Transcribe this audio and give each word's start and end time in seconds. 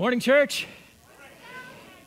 Morning, 0.00 0.18
church. 0.18 0.66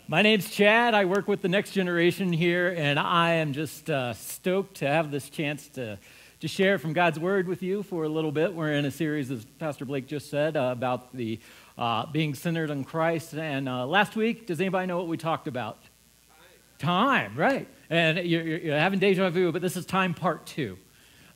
My 0.07 0.23
name's 0.23 0.49
Chad. 0.49 0.96
I 0.96 1.05
work 1.05 1.28
with 1.28 1.43
the 1.43 1.47
next 1.47 1.73
generation 1.73 2.34
here, 2.34 2.73
and 2.75 2.97
I 2.97 3.34
am 3.34 3.54
just 3.54 3.88
uh, 3.88 4.16
stoked 4.16 4.77
to 4.77 4.88
have 4.88 5.12
this 5.12 5.29
chance 5.29 5.68
to, 5.75 6.00
to 6.39 6.48
share 6.48 6.79
from 6.79 6.93
God's 6.93 7.20
Word 7.20 7.48
with 7.48 7.61
you 7.61 7.84
for 7.84 8.05
a 8.05 8.09
little 8.09 8.32
bit. 8.32 8.52
We're 8.52 8.73
in 8.73 8.86
a 8.86 8.89
series, 8.89 9.29
as 9.29 9.45
Pastor 9.59 9.86
Blake 9.86 10.07
just 10.07 10.32
said, 10.32 10.57
uh, 10.57 10.70
about 10.71 11.16
the 11.16 11.39
uh, 11.77 12.07
being 12.07 12.34
centered 12.34 12.71
on 12.71 12.84
Christ. 12.84 13.36
And 13.36 13.70
uh, 13.70 13.86
last 13.86 14.16
week, 14.16 14.48
does 14.48 14.60
anybody 14.60 14.88
know 14.88 14.98
what 14.98 15.07
we 15.07 15.16
talked 15.16 15.48
about? 15.48 15.78
Time, 16.80 17.28
time 17.28 17.38
right. 17.38 17.68
And 17.91 18.18
you're, 18.18 18.44
you're, 18.44 18.75
having 18.75 18.98
deja 18.98 19.30
vu, 19.30 19.52
but 19.52 19.62
this 19.62 19.78
is 19.78 19.86
time 19.86 20.16
part 20.16 20.48
two. 20.48 20.80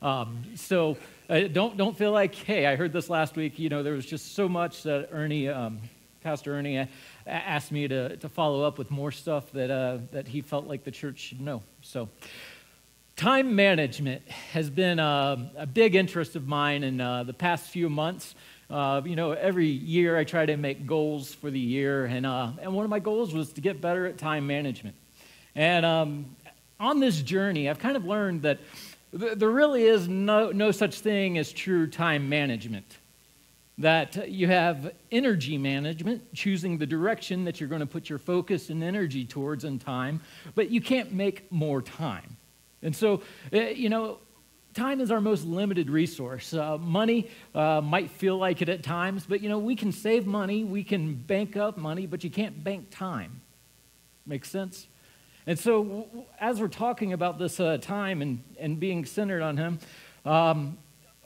Um, 0.02 0.42
so 0.56 0.96
uh, 1.30 1.42
don't, 1.42 1.76
don't 1.76 1.96
feel 1.96 2.10
like, 2.10 2.34
hey, 2.34 2.66
I 2.66 2.74
heard 2.74 2.92
this 2.92 3.08
last 3.08 3.36
week. 3.36 3.60
You 3.60 3.68
know, 3.68 3.84
there 3.84 3.94
was 3.94 4.06
just 4.06 4.34
so 4.34 4.48
much 4.48 4.82
that 4.82 5.10
Ernie. 5.12 5.48
Um, 5.48 5.78
Pastor 6.22 6.54
Ernie 6.54 6.88
asked 7.26 7.70
me 7.70 7.86
to, 7.86 8.16
to 8.16 8.28
follow 8.28 8.62
up 8.64 8.76
with 8.76 8.90
more 8.90 9.12
stuff 9.12 9.52
that, 9.52 9.70
uh, 9.70 9.98
that 10.10 10.26
he 10.26 10.40
felt 10.40 10.66
like 10.66 10.82
the 10.82 10.90
church 10.90 11.18
should 11.18 11.40
know. 11.40 11.62
So, 11.80 12.08
time 13.14 13.54
management 13.54 14.26
has 14.52 14.68
been 14.68 14.98
a, 14.98 15.50
a 15.56 15.66
big 15.66 15.94
interest 15.94 16.36
of 16.36 16.46
mine 16.46 16.82
in 16.82 17.00
uh, 17.00 17.24
the 17.24 17.32
past 17.32 17.68
few 17.70 17.88
months. 17.88 18.34
Uh, 18.68 19.00
you 19.04 19.16
know, 19.16 19.32
every 19.32 19.66
year 19.66 20.16
I 20.16 20.24
try 20.24 20.44
to 20.44 20.56
make 20.56 20.86
goals 20.86 21.32
for 21.32 21.50
the 21.50 21.58
year, 21.58 22.04
and, 22.06 22.26
uh, 22.26 22.50
and 22.60 22.74
one 22.74 22.84
of 22.84 22.90
my 22.90 22.98
goals 22.98 23.32
was 23.32 23.52
to 23.54 23.60
get 23.60 23.80
better 23.80 24.06
at 24.06 24.18
time 24.18 24.46
management. 24.46 24.96
And 25.54 25.86
um, 25.86 26.36
on 26.78 27.00
this 27.00 27.22
journey, 27.22 27.68
I've 27.68 27.78
kind 27.78 27.96
of 27.96 28.04
learned 28.04 28.42
that 28.42 28.58
th- 29.18 29.38
there 29.38 29.50
really 29.50 29.84
is 29.84 30.08
no, 30.08 30.50
no 30.50 30.72
such 30.72 31.00
thing 31.00 31.38
as 31.38 31.52
true 31.52 31.86
time 31.86 32.28
management 32.28 32.98
that 33.78 34.28
you 34.28 34.48
have 34.48 34.92
energy 35.12 35.56
management, 35.56 36.34
choosing 36.34 36.78
the 36.78 36.86
direction 36.86 37.44
that 37.44 37.60
you're 37.60 37.68
going 37.68 37.80
to 37.80 37.86
put 37.86 38.08
your 38.08 38.18
focus 38.18 38.70
and 38.70 38.82
energy 38.82 39.24
towards 39.24 39.64
in 39.64 39.78
time, 39.78 40.20
but 40.54 40.70
you 40.70 40.80
can't 40.80 41.12
make 41.12 41.50
more 41.52 41.80
time. 41.80 42.36
And 42.82 42.94
so, 42.94 43.22
eh, 43.52 43.70
you 43.70 43.88
know, 43.88 44.18
time 44.74 45.00
is 45.00 45.10
our 45.12 45.20
most 45.20 45.44
limited 45.44 45.90
resource. 45.90 46.52
Uh, 46.52 46.76
money 46.78 47.30
uh, 47.54 47.80
might 47.80 48.10
feel 48.10 48.36
like 48.36 48.62
it 48.62 48.68
at 48.68 48.82
times, 48.82 49.24
but, 49.28 49.40
you 49.40 49.48
know, 49.48 49.58
we 49.58 49.76
can 49.76 49.92
save 49.92 50.26
money, 50.26 50.64
we 50.64 50.82
can 50.82 51.14
bank 51.14 51.56
up 51.56 51.78
money, 51.78 52.06
but 52.06 52.24
you 52.24 52.30
can't 52.30 52.62
bank 52.62 52.88
time. 52.90 53.40
Makes 54.26 54.50
sense? 54.50 54.88
And 55.46 55.58
so, 55.58 56.26
as 56.38 56.60
we're 56.60 56.68
talking 56.68 57.12
about 57.12 57.38
this 57.38 57.58
uh, 57.58 57.78
time 57.78 58.22
and, 58.22 58.42
and 58.58 58.78
being 58.78 59.06
centered 59.06 59.40
on 59.40 59.56
Him, 59.56 59.78
um, 60.26 60.78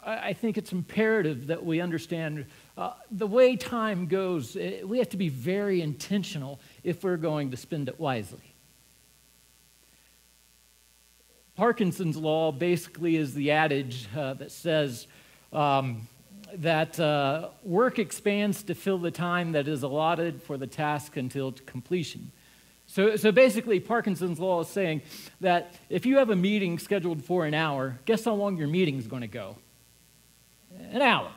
I 0.04 0.32
think 0.32 0.58
it's 0.58 0.72
imperative 0.72 1.46
that 1.46 1.64
we 1.64 1.80
understand 1.80 2.46
uh, 2.76 2.94
the 3.10 3.26
way 3.26 3.56
time 3.56 4.06
goes, 4.06 4.56
eh, 4.56 4.82
we 4.82 4.98
have 4.98 5.10
to 5.10 5.16
be 5.16 5.28
very 5.28 5.80
intentional 5.80 6.60
if 6.82 7.04
we're 7.04 7.16
going 7.16 7.52
to 7.52 7.56
spend 7.56 7.88
it 7.88 8.00
wisely. 8.00 8.54
Parkinson's 11.54 12.16
law 12.16 12.50
basically 12.50 13.16
is 13.16 13.34
the 13.34 13.52
adage 13.52 14.08
uh, 14.16 14.34
that 14.34 14.50
says 14.50 15.06
um, 15.52 16.08
that 16.54 16.98
uh, 16.98 17.50
work 17.62 17.98
expands 17.98 18.62
to 18.64 18.74
fill 18.74 18.98
the 18.98 19.10
time 19.10 19.52
that 19.52 19.68
is 19.68 19.82
allotted 19.82 20.42
for 20.42 20.56
the 20.56 20.66
task 20.66 21.16
until 21.16 21.52
completion. 21.52 22.32
So, 22.86 23.16
so 23.16 23.30
basically, 23.30 23.78
Parkinson's 23.80 24.40
law 24.40 24.60
is 24.62 24.68
saying 24.68 25.02
that 25.40 25.74
if 25.88 26.04
you 26.04 26.18
have 26.18 26.30
a 26.30 26.36
meeting 26.36 26.78
scheduled 26.78 27.24
for 27.24 27.46
an 27.46 27.54
hour, 27.54 28.00
guess 28.04 28.24
how 28.24 28.34
long 28.34 28.56
your 28.56 28.68
meeting 28.68 28.98
is 28.98 29.06
going 29.06 29.22
to 29.22 29.28
go? 29.28 29.56
An 30.90 31.02
hour. 31.02 31.30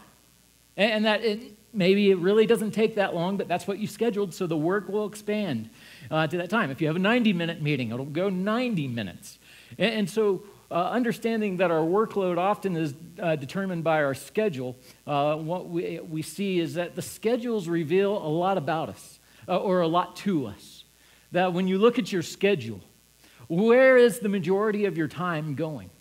And 0.77 1.05
that 1.05 1.23
it, 1.23 1.53
maybe 1.73 2.11
it 2.11 2.17
really 2.17 2.45
doesn't 2.45 2.71
take 2.71 2.95
that 2.95 3.13
long, 3.13 3.37
but 3.37 3.47
that's 3.47 3.67
what 3.67 3.79
you 3.79 3.87
scheduled, 3.87 4.33
so 4.33 4.47
the 4.47 4.57
work 4.57 4.89
will 4.89 5.05
expand 5.05 5.69
uh, 6.09 6.27
to 6.27 6.37
that 6.37 6.49
time. 6.49 6.71
If 6.71 6.81
you 6.81 6.87
have 6.87 6.95
a 6.95 6.99
90 6.99 7.33
minute 7.33 7.61
meeting, 7.61 7.91
it'll 7.91 8.05
go 8.05 8.29
90 8.29 8.87
minutes. 8.87 9.39
And, 9.77 9.93
and 9.93 10.09
so, 10.09 10.43
uh, 10.71 10.89
understanding 10.89 11.57
that 11.57 11.69
our 11.69 11.81
workload 11.81 12.37
often 12.37 12.75
is 12.75 12.95
uh, 13.19 13.35
determined 13.35 13.83
by 13.83 14.03
our 14.03 14.15
schedule, 14.15 14.75
uh, 15.05 15.35
what 15.35 15.69
we, 15.69 15.99
we 15.99 16.21
see 16.21 16.59
is 16.59 16.73
that 16.73 16.95
the 16.95 17.01
schedules 17.01 17.67
reveal 17.67 18.17
a 18.17 18.27
lot 18.27 18.57
about 18.57 18.89
us, 18.89 19.19
uh, 19.47 19.57
or 19.57 19.81
a 19.81 19.87
lot 19.87 20.15
to 20.15 20.47
us. 20.47 20.83
That 21.31 21.53
when 21.53 21.67
you 21.67 21.77
look 21.77 21.99
at 21.99 22.11
your 22.11 22.23
schedule, 22.23 22.81
where 23.47 23.95
is 23.95 24.19
the 24.19 24.29
majority 24.29 24.85
of 24.85 24.97
your 24.97 25.07
time 25.07 25.53
going? 25.53 25.91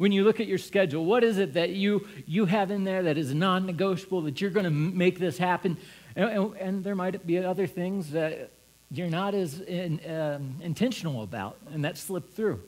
When 0.00 0.12
you 0.12 0.24
look 0.24 0.40
at 0.40 0.46
your 0.46 0.56
schedule, 0.56 1.04
what 1.04 1.22
is 1.22 1.36
it 1.36 1.52
that 1.52 1.70
you, 1.72 2.08
you 2.26 2.46
have 2.46 2.70
in 2.70 2.84
there 2.84 3.02
that 3.02 3.18
is 3.18 3.34
non 3.34 3.66
negotiable, 3.66 4.22
that 4.22 4.40
you're 4.40 4.48
going 4.48 4.64
to 4.64 4.70
make 4.70 5.18
this 5.18 5.36
happen? 5.36 5.76
And, 6.16 6.30
and, 6.30 6.56
and, 6.56 6.84
there 6.84 6.94
might 6.94 7.26
be 7.26 7.36
other 7.36 7.66
things 7.66 8.12
that 8.12 8.50
you're 8.90 9.10
not 9.10 9.34
as 9.34 9.60
in, 9.60 10.00
um, 10.10 10.54
intentional 10.62 11.22
about, 11.22 11.58
and 11.70 11.84
that 11.84 11.98
slip 11.98 12.32
through. 12.32 12.62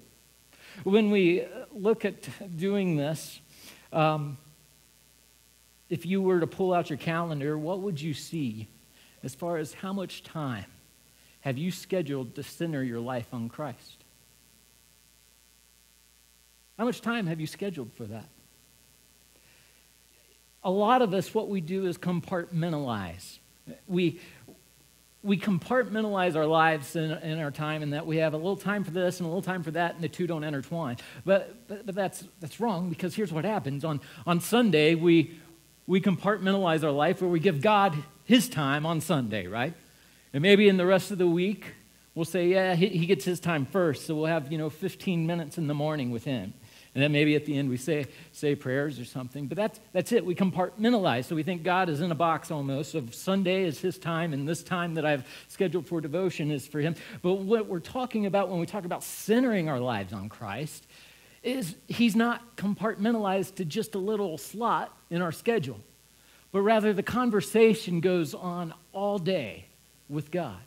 When 0.82 1.10
we 1.10 1.46
look 1.72 2.04
at 2.04 2.28
doing 2.58 2.98
this, 2.98 3.40
um, 3.94 4.36
if 5.88 6.04
you 6.04 6.20
were 6.20 6.38
to 6.38 6.46
pull 6.46 6.74
out 6.74 6.90
your 6.90 6.98
calendar, 6.98 7.56
what 7.56 7.80
would 7.80 7.98
you 7.98 8.12
see 8.12 8.68
as 9.22 9.34
far 9.34 9.56
as 9.56 9.72
how 9.72 9.94
much 9.94 10.22
time 10.22 10.66
have 11.40 11.56
you 11.56 11.70
scheduled 11.70 12.34
to 12.34 12.42
center 12.42 12.82
your 12.82 13.00
life 13.00 13.32
on 13.32 13.48
Christ? 13.48 14.01
How 16.82 16.86
much 16.86 17.00
time 17.00 17.28
have 17.28 17.40
you 17.40 17.46
scheduled 17.46 17.92
for 17.92 18.02
that? 18.06 18.24
A 20.64 20.70
lot 20.72 21.00
of 21.00 21.14
us, 21.14 21.32
what 21.32 21.48
we 21.48 21.60
do 21.60 21.86
is 21.86 21.96
compartmentalize. 21.96 23.38
We, 23.86 24.18
we 25.22 25.38
compartmentalize 25.38 26.34
our 26.34 26.44
lives 26.44 26.96
and, 26.96 27.12
and, 27.12 27.40
our 27.40 27.52
time, 27.52 27.84
and 27.84 27.92
that 27.92 28.04
we 28.04 28.16
have 28.16 28.34
a 28.34 28.36
little 28.36 28.56
time 28.56 28.82
for 28.82 28.90
this 28.90 29.20
and 29.20 29.26
a 29.26 29.28
little 29.28 29.42
time 29.42 29.62
for 29.62 29.70
that, 29.70 29.94
and 29.94 30.02
the 30.02 30.08
two 30.08 30.26
don't 30.26 30.42
intertwine. 30.42 30.96
But, 31.24 31.68
but, 31.68 31.86
but 31.86 31.94
that's, 31.94 32.24
that's 32.40 32.58
wrong 32.58 32.88
because 32.88 33.14
here's 33.14 33.32
what 33.32 33.44
happens. 33.44 33.84
On, 33.84 34.00
on 34.26 34.40
Sunday, 34.40 34.96
we, 34.96 35.38
we 35.86 36.00
compartmentalize 36.00 36.82
our 36.82 36.90
life 36.90 37.20
where 37.20 37.30
we 37.30 37.38
give 37.38 37.60
God 37.60 37.94
his 38.24 38.48
time 38.48 38.84
on 38.86 39.00
Sunday, 39.00 39.46
right? 39.46 39.74
And 40.32 40.42
maybe 40.42 40.68
in 40.68 40.78
the 40.78 40.86
rest 40.86 41.12
of 41.12 41.18
the 41.18 41.28
week, 41.28 41.64
we'll 42.16 42.24
say, 42.24 42.48
yeah, 42.48 42.74
he, 42.74 42.88
he 42.88 43.06
gets 43.06 43.24
his 43.24 43.38
time 43.38 43.66
first, 43.66 44.04
so 44.04 44.16
we'll 44.16 44.26
have, 44.26 44.50
you 44.50 44.58
know, 44.58 44.68
15 44.68 45.24
minutes 45.24 45.58
in 45.58 45.68
the 45.68 45.74
morning 45.74 46.10
with 46.10 46.24
him. 46.24 46.54
And 46.94 47.02
then 47.02 47.10
maybe 47.10 47.34
at 47.36 47.46
the 47.46 47.56
end 47.56 47.70
we 47.70 47.78
say, 47.78 48.06
say 48.32 48.54
prayers 48.54 49.00
or 49.00 49.06
something. 49.06 49.46
But 49.46 49.56
that's, 49.56 49.80
that's 49.92 50.12
it. 50.12 50.24
We 50.26 50.34
compartmentalize. 50.34 51.24
So 51.24 51.34
we 51.34 51.42
think 51.42 51.62
God 51.62 51.88
is 51.88 52.02
in 52.02 52.10
a 52.10 52.14
box 52.14 52.50
almost. 52.50 52.94
Of 52.94 53.14
Sunday 53.14 53.64
is 53.64 53.80
his 53.80 53.98
time, 53.98 54.34
and 54.34 54.46
this 54.46 54.62
time 54.62 54.94
that 54.94 55.06
I've 55.06 55.26
scheduled 55.48 55.86
for 55.86 56.00
devotion 56.00 56.50
is 56.50 56.66
for 56.66 56.80
him. 56.80 56.94
But 57.22 57.34
what 57.34 57.66
we're 57.66 57.80
talking 57.80 58.26
about 58.26 58.50
when 58.50 58.60
we 58.60 58.66
talk 58.66 58.84
about 58.84 59.02
centering 59.02 59.70
our 59.70 59.80
lives 59.80 60.12
on 60.12 60.28
Christ 60.28 60.86
is 61.42 61.76
he's 61.88 62.14
not 62.14 62.56
compartmentalized 62.56 63.56
to 63.56 63.64
just 63.64 63.94
a 63.94 63.98
little 63.98 64.36
slot 64.36 64.94
in 65.10 65.22
our 65.22 65.32
schedule, 65.32 65.80
but 66.52 66.60
rather 66.60 66.92
the 66.92 67.02
conversation 67.02 68.00
goes 68.00 68.34
on 68.34 68.74
all 68.92 69.18
day 69.18 69.66
with 70.08 70.30
God 70.30 70.60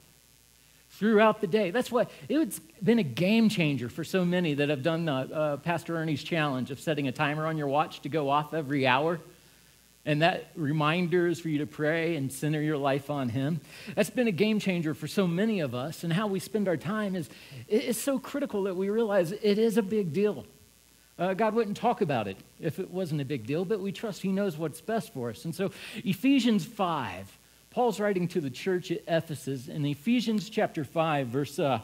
throughout 0.99 1.41
the 1.41 1.47
day. 1.47 1.71
That's 1.71 1.91
why 1.91 2.07
it's 2.29 2.59
been 2.81 2.99
a 2.99 3.03
game 3.03 3.49
changer 3.49 3.89
for 3.89 4.03
so 4.03 4.23
many 4.23 4.53
that 4.53 4.69
have 4.69 4.83
done 4.83 5.07
uh, 5.09 5.57
Pastor 5.57 5.97
Ernie's 5.97 6.23
challenge 6.23 6.71
of 6.71 6.79
setting 6.79 7.07
a 7.07 7.11
timer 7.11 7.45
on 7.45 7.57
your 7.57 7.67
watch 7.67 8.01
to 8.01 8.09
go 8.09 8.29
off 8.29 8.53
every 8.53 8.87
hour. 8.87 9.19
And 10.07 10.21
that 10.21 10.51
reminders 10.55 11.39
for 11.39 11.49
you 11.49 11.59
to 11.59 11.65
pray 11.65 12.15
and 12.15 12.31
center 12.31 12.61
your 12.61 12.77
life 12.77 13.09
on 13.09 13.29
Him. 13.29 13.59
That's 13.95 14.11
been 14.11 14.27
a 14.27 14.31
game 14.31 14.59
changer 14.59 14.93
for 14.93 15.07
so 15.07 15.25
many 15.25 15.61
of 15.61 15.73
us. 15.73 16.03
And 16.03 16.13
how 16.13 16.27
we 16.27 16.39
spend 16.39 16.67
our 16.67 16.77
time 16.77 17.15
is 17.15 17.27
it's 17.67 17.99
so 17.99 18.19
critical 18.19 18.63
that 18.63 18.75
we 18.75 18.89
realize 18.89 19.31
it 19.31 19.57
is 19.57 19.77
a 19.77 19.81
big 19.81 20.13
deal. 20.13 20.45
Uh, 21.17 21.33
God 21.33 21.55
wouldn't 21.55 21.77
talk 21.77 22.01
about 22.01 22.27
it 22.27 22.37
if 22.59 22.77
it 22.77 22.91
wasn't 22.91 23.21
a 23.21 23.25
big 23.25 23.47
deal, 23.47 23.65
but 23.65 23.79
we 23.79 23.91
trust 23.91 24.21
He 24.21 24.29
knows 24.29 24.57
what's 24.57 24.79
best 24.79 25.11
for 25.11 25.31
us. 25.31 25.43
And 25.43 25.55
so, 25.55 25.71
Ephesians 26.03 26.65
5 26.65 27.39
Paul's 27.75 27.99
writing 27.99 28.29
to 28.29 28.39
the 28.39 28.49
church 28.49 28.89
at 28.89 29.01
Ephesus 29.05 29.67
in 29.67 29.85
Ephesians 29.85 30.49
chapter 30.49 30.85
5, 30.85 31.27
verse 31.27 31.59
uh, 31.59 31.81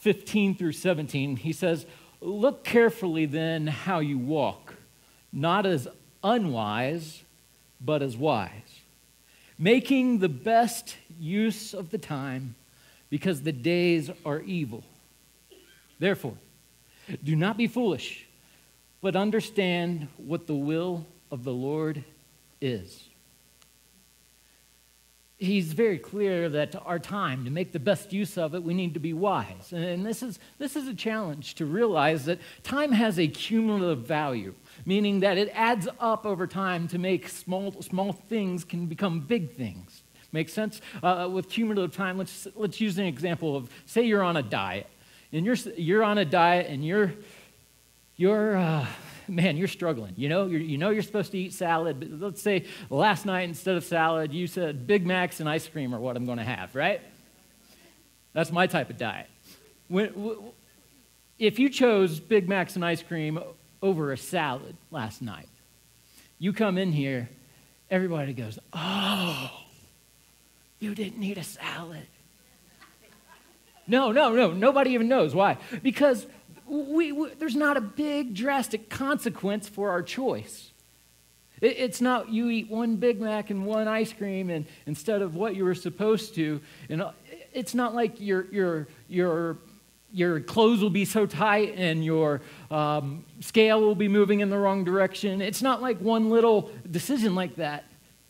15 0.00 0.56
through 0.56 0.72
17. 0.72 1.36
He 1.36 1.52
says, 1.52 1.86
Look 2.20 2.64
carefully 2.64 3.26
then 3.26 3.68
how 3.68 4.00
you 4.00 4.18
walk, 4.18 4.74
not 5.32 5.66
as 5.66 5.86
unwise, 6.24 7.22
but 7.80 8.02
as 8.02 8.16
wise, 8.16 8.80
making 9.56 10.18
the 10.18 10.28
best 10.28 10.96
use 11.20 11.74
of 11.74 11.90
the 11.90 11.98
time 11.98 12.56
because 13.08 13.42
the 13.42 13.52
days 13.52 14.10
are 14.26 14.40
evil. 14.40 14.82
Therefore, 16.00 16.34
do 17.22 17.36
not 17.36 17.56
be 17.56 17.68
foolish, 17.68 18.26
but 19.00 19.14
understand 19.14 20.08
what 20.16 20.48
the 20.48 20.56
will 20.56 21.06
of 21.30 21.44
the 21.44 21.52
Lord 21.52 22.02
is 22.60 23.09
he's 25.40 25.72
very 25.72 25.98
clear 25.98 26.50
that 26.50 26.76
our 26.84 26.98
time, 26.98 27.46
to 27.46 27.50
make 27.50 27.72
the 27.72 27.80
best 27.80 28.12
use 28.12 28.36
of 28.36 28.54
it, 28.54 28.62
we 28.62 28.74
need 28.74 28.92
to 28.94 29.00
be 29.00 29.14
wise. 29.14 29.72
And 29.72 30.04
this 30.04 30.22
is, 30.22 30.38
this 30.58 30.76
is 30.76 30.86
a 30.86 30.94
challenge 30.94 31.54
to 31.56 31.66
realize 31.66 32.26
that 32.26 32.38
time 32.62 32.92
has 32.92 33.18
a 33.18 33.26
cumulative 33.26 34.06
value, 34.06 34.54
meaning 34.84 35.20
that 35.20 35.38
it 35.38 35.50
adds 35.54 35.88
up 35.98 36.26
over 36.26 36.46
time 36.46 36.86
to 36.88 36.98
make 36.98 37.26
small, 37.26 37.72
small 37.80 38.12
things 38.12 38.64
can 38.64 38.86
become 38.86 39.20
big 39.20 39.52
things. 39.52 40.02
Make 40.30 40.50
sense? 40.50 40.80
Uh, 41.02 41.28
with 41.32 41.48
cumulative 41.48 41.96
time, 41.96 42.18
let's, 42.18 42.46
let's 42.54 42.80
use 42.80 42.98
an 42.98 43.06
example 43.06 43.56
of 43.56 43.70
say 43.86 44.02
you're 44.02 44.22
on 44.22 44.36
a 44.36 44.42
diet. 44.42 44.86
And 45.32 45.46
you're, 45.46 45.56
you're 45.76 46.04
on 46.04 46.18
a 46.18 46.24
diet 46.24 46.66
and 46.68 46.84
you're, 46.84 47.14
you're 48.16 48.56
uh, 48.56 48.86
man, 49.30 49.56
you're 49.56 49.68
struggling. 49.68 50.14
You 50.16 50.28
know, 50.28 50.46
you 50.46 50.76
know 50.76 50.90
you're 50.90 51.02
supposed 51.02 51.30
to 51.32 51.38
eat 51.38 51.52
salad, 51.52 52.00
but 52.00 52.20
let's 52.20 52.42
say 52.42 52.64
last 52.90 53.24
night 53.24 53.48
instead 53.48 53.76
of 53.76 53.84
salad, 53.84 54.32
you 54.32 54.46
said 54.46 54.86
Big 54.86 55.06
Macs 55.06 55.40
and 55.40 55.48
ice 55.48 55.68
cream 55.68 55.94
are 55.94 56.00
what 56.00 56.16
I'm 56.16 56.26
going 56.26 56.38
to 56.38 56.44
have, 56.44 56.74
right? 56.74 57.00
That's 58.32 58.52
my 58.52 58.66
type 58.66 58.90
of 58.90 58.98
diet. 58.98 59.28
When, 59.88 60.38
if 61.38 61.58
you 61.58 61.68
chose 61.68 62.20
Big 62.20 62.48
Macs 62.48 62.76
and 62.76 62.84
ice 62.84 63.02
cream 63.02 63.40
over 63.82 64.12
a 64.12 64.16
salad 64.16 64.76
last 64.90 65.22
night, 65.22 65.48
you 66.38 66.52
come 66.52 66.78
in 66.78 66.92
here, 66.92 67.28
everybody 67.90 68.32
goes, 68.32 68.58
Oh, 68.72 69.50
you 70.78 70.94
didn't 70.94 71.22
eat 71.22 71.38
a 71.38 71.44
salad. 71.44 72.06
No, 73.86 74.12
no, 74.12 74.34
no. 74.34 74.52
Nobody 74.52 74.90
even 74.90 75.08
knows. 75.08 75.34
Why? 75.34 75.58
Because 75.82 76.26
we, 76.70 77.12
we, 77.12 77.34
there's 77.34 77.56
not 77.56 77.76
a 77.76 77.80
big, 77.80 78.34
drastic 78.34 78.88
consequence 78.88 79.68
for 79.68 79.90
our 79.90 80.02
choice. 80.02 80.70
It, 81.60 81.76
it's 81.78 82.00
not 82.00 82.30
you 82.30 82.48
eat 82.48 82.70
one 82.70 82.96
Big 82.96 83.20
Mac 83.20 83.50
and 83.50 83.66
one 83.66 83.88
ice 83.88 84.12
cream 84.12 84.50
and, 84.50 84.66
instead 84.86 85.20
of 85.20 85.34
what 85.34 85.56
you 85.56 85.64
were 85.64 85.74
supposed 85.74 86.34
to. 86.36 86.60
And 86.88 87.04
it's 87.52 87.74
not 87.74 87.94
like 87.94 88.20
your, 88.20 88.46
your, 88.52 88.88
your, 89.08 89.58
your 90.12 90.40
clothes 90.40 90.80
will 90.80 90.90
be 90.90 91.04
so 91.04 91.26
tight 91.26 91.74
and 91.76 92.04
your 92.04 92.40
um, 92.70 93.24
scale 93.40 93.80
will 93.80 93.96
be 93.96 94.08
moving 94.08 94.40
in 94.40 94.48
the 94.48 94.58
wrong 94.58 94.84
direction. 94.84 95.42
It's 95.42 95.62
not 95.62 95.82
like 95.82 95.98
one 95.98 96.30
little 96.30 96.70
decision 96.88 97.34
like 97.34 97.56
that 97.56 97.84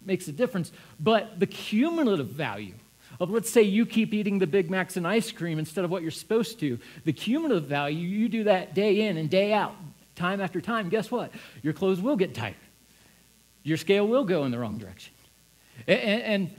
makes 0.05 0.29
a 0.29 0.33
difference. 0.33 0.73
But 0.99 1.39
the 1.39 1.47
cumulative 1.47 2.29
value 2.29 2.75
of, 3.21 3.31
let's 3.31 3.51
say, 3.51 3.63
you 3.63 3.85
keep 3.85 4.15
eating 4.15 4.39
the 4.39 4.47
Big 4.47 4.71
Macs 4.71 4.97
and 4.97 5.07
ice 5.07 5.31
cream 5.31 5.59
instead 5.59 5.85
of 5.85 5.91
what 5.91 6.03
you're 6.03 6.11
supposed 6.11 6.59
to, 6.61 6.79
the 7.05 7.13
cumulative 7.13 7.69
value, 7.69 8.09
you 8.09 8.29
do 8.29 8.45
that 8.45 8.75
day 8.75 9.03
in 9.07 9.19
and 9.19 9.29
day 9.29 9.53
out, 9.53 9.75
time 10.17 10.41
after 10.41 10.61
time, 10.61 10.89
guess 10.89 11.11
what? 11.11 11.31
Your 11.63 11.75
clothes 11.75 12.01
will 12.01 12.17
get 12.17 12.35
tighter. 12.35 12.57
Your 13.63 13.77
scale 13.77 14.09
will 14.09 14.25
go 14.25 14.45
in 14.45 14.51
the 14.51 14.59
wrong 14.59 14.79
direction. 14.79 15.13
And, 15.87 16.23
and, 16.23 16.51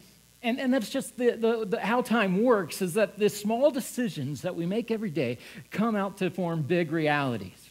and, 0.44 0.60
and 0.60 0.74
that's 0.74 0.92
just 0.92 1.18
the, 1.18 1.32
the, 1.32 1.66
the, 1.66 1.80
how 1.80 2.04
time 2.04 2.44
works 2.44 2.82
is 2.84 2.94
that 2.94 3.18
the 3.18 3.30
small 3.30 3.72
decisions 3.72 4.44
that 4.44 4.56
we 4.56 4.68
make 4.68 4.92
every 4.92 5.10
day 5.10 5.40
come 5.72 5.96
out 5.96 6.18
to 6.18 6.30
form 6.30 6.62
big 6.62 6.92
realities. 6.92 7.70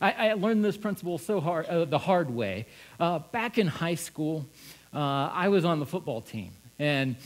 I, 0.00 0.30
I 0.30 0.32
learned 0.32 0.64
this 0.64 0.78
principle 0.78 1.18
so 1.18 1.40
hard, 1.40 1.66
uh, 1.66 1.84
the 1.84 1.98
hard 1.98 2.30
way. 2.30 2.66
Uh, 2.98 3.18
back 3.18 3.58
in 3.58 3.66
high 3.66 3.94
school, 3.94 4.46
uh, 4.94 5.30
I 5.32 5.48
was 5.48 5.66
on 5.66 5.78
the 5.78 5.86
football 5.86 6.22
team. 6.22 6.52
And, 6.78 7.16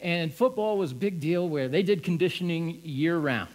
and 0.00 0.32
football 0.32 0.78
was 0.78 0.92
a 0.92 0.94
big 0.94 1.20
deal 1.20 1.48
where 1.48 1.68
they 1.68 1.82
did 1.82 2.02
conditioning 2.02 2.80
year 2.82 3.16
round. 3.16 3.50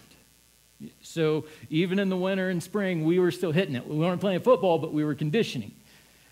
So 1.04 1.46
even 1.70 2.00
in 2.00 2.10
the 2.10 2.18
winter 2.18 2.50
and 2.50 2.62
spring, 2.62 3.06
we 3.06 3.20
were 3.20 3.32
still 3.32 3.52
hitting 3.52 3.76
it. 3.76 3.88
We 3.88 3.98
weren't 3.98 4.22
playing 4.22 4.40
football, 4.40 4.80
but 4.80 4.94
we 4.94 5.04
were 5.04 5.14
conditioning. 5.14 5.74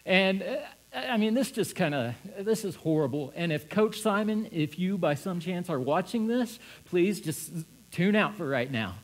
And 0.06 0.42
uh, 0.42 0.58
I 0.96 1.18
mean, 1.18 1.36
this 1.36 1.52
just 1.52 1.76
kind 1.76 1.94
of, 1.94 2.16
this 2.40 2.66
is 2.66 2.76
horrible. 2.76 3.32
And 3.36 3.52
if 3.52 3.70
Coach 3.70 4.02
Simon, 4.02 4.48
if 4.52 4.80
you 4.80 4.98
by 4.98 5.14
some 5.14 5.40
chance 5.40 5.70
are 5.70 5.80
watching 5.80 6.28
this, 6.28 6.58
please 6.86 7.22
just 7.22 7.52
tune 7.92 8.16
out 8.16 8.36
for 8.36 8.48
right 8.48 8.72
now. 8.72 8.96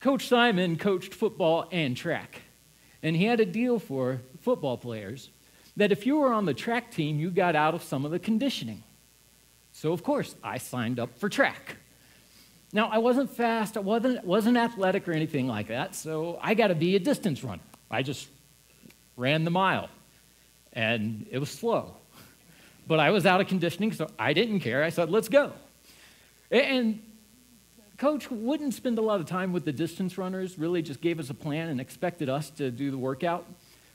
Coach 0.00 0.28
Simon 0.28 0.76
coached 0.76 1.14
football 1.14 1.68
and 1.70 1.96
track. 1.96 2.42
And 3.02 3.14
he 3.14 3.26
had 3.26 3.38
a 3.38 3.46
deal 3.46 3.78
for 3.78 4.20
football 4.40 4.76
players 4.76 5.30
that 5.76 5.92
if 5.92 6.04
you 6.06 6.16
were 6.18 6.32
on 6.32 6.44
the 6.44 6.54
track 6.54 6.90
team, 6.90 7.20
you 7.20 7.30
got 7.30 7.54
out 7.54 7.74
of 7.74 7.82
some 7.82 8.04
of 8.04 8.10
the 8.10 8.18
conditioning. 8.18 8.82
So, 9.80 9.92
of 9.92 10.02
course, 10.02 10.34
I 10.42 10.58
signed 10.58 10.98
up 10.98 11.16
for 11.20 11.28
track. 11.28 11.76
Now, 12.72 12.88
I 12.88 12.98
wasn't 12.98 13.30
fast, 13.30 13.76
I 13.76 13.80
wasn't, 13.80 14.24
wasn't 14.24 14.56
athletic 14.56 15.06
or 15.06 15.12
anything 15.12 15.46
like 15.46 15.68
that, 15.68 15.94
so 15.94 16.36
I 16.42 16.54
got 16.54 16.66
to 16.66 16.74
be 16.74 16.96
a 16.96 16.98
distance 16.98 17.44
runner. 17.44 17.62
I 17.88 18.02
just 18.02 18.26
ran 19.16 19.44
the 19.44 19.52
mile, 19.52 19.88
and 20.72 21.28
it 21.30 21.38
was 21.38 21.48
slow. 21.48 21.94
But 22.88 22.98
I 22.98 23.10
was 23.10 23.24
out 23.24 23.40
of 23.40 23.46
conditioning, 23.46 23.92
so 23.92 24.10
I 24.18 24.32
didn't 24.32 24.60
care. 24.60 24.82
I 24.82 24.88
said, 24.88 25.10
let's 25.10 25.28
go. 25.28 25.52
And 26.50 27.00
coach 27.98 28.28
wouldn't 28.32 28.74
spend 28.74 28.98
a 28.98 29.02
lot 29.02 29.20
of 29.20 29.26
time 29.26 29.52
with 29.52 29.64
the 29.64 29.72
distance 29.72 30.18
runners, 30.18 30.58
really 30.58 30.82
just 30.82 31.00
gave 31.00 31.20
us 31.20 31.30
a 31.30 31.34
plan 31.34 31.68
and 31.68 31.80
expected 31.80 32.28
us 32.28 32.50
to 32.50 32.72
do 32.72 32.90
the 32.90 32.98
workout. 32.98 33.46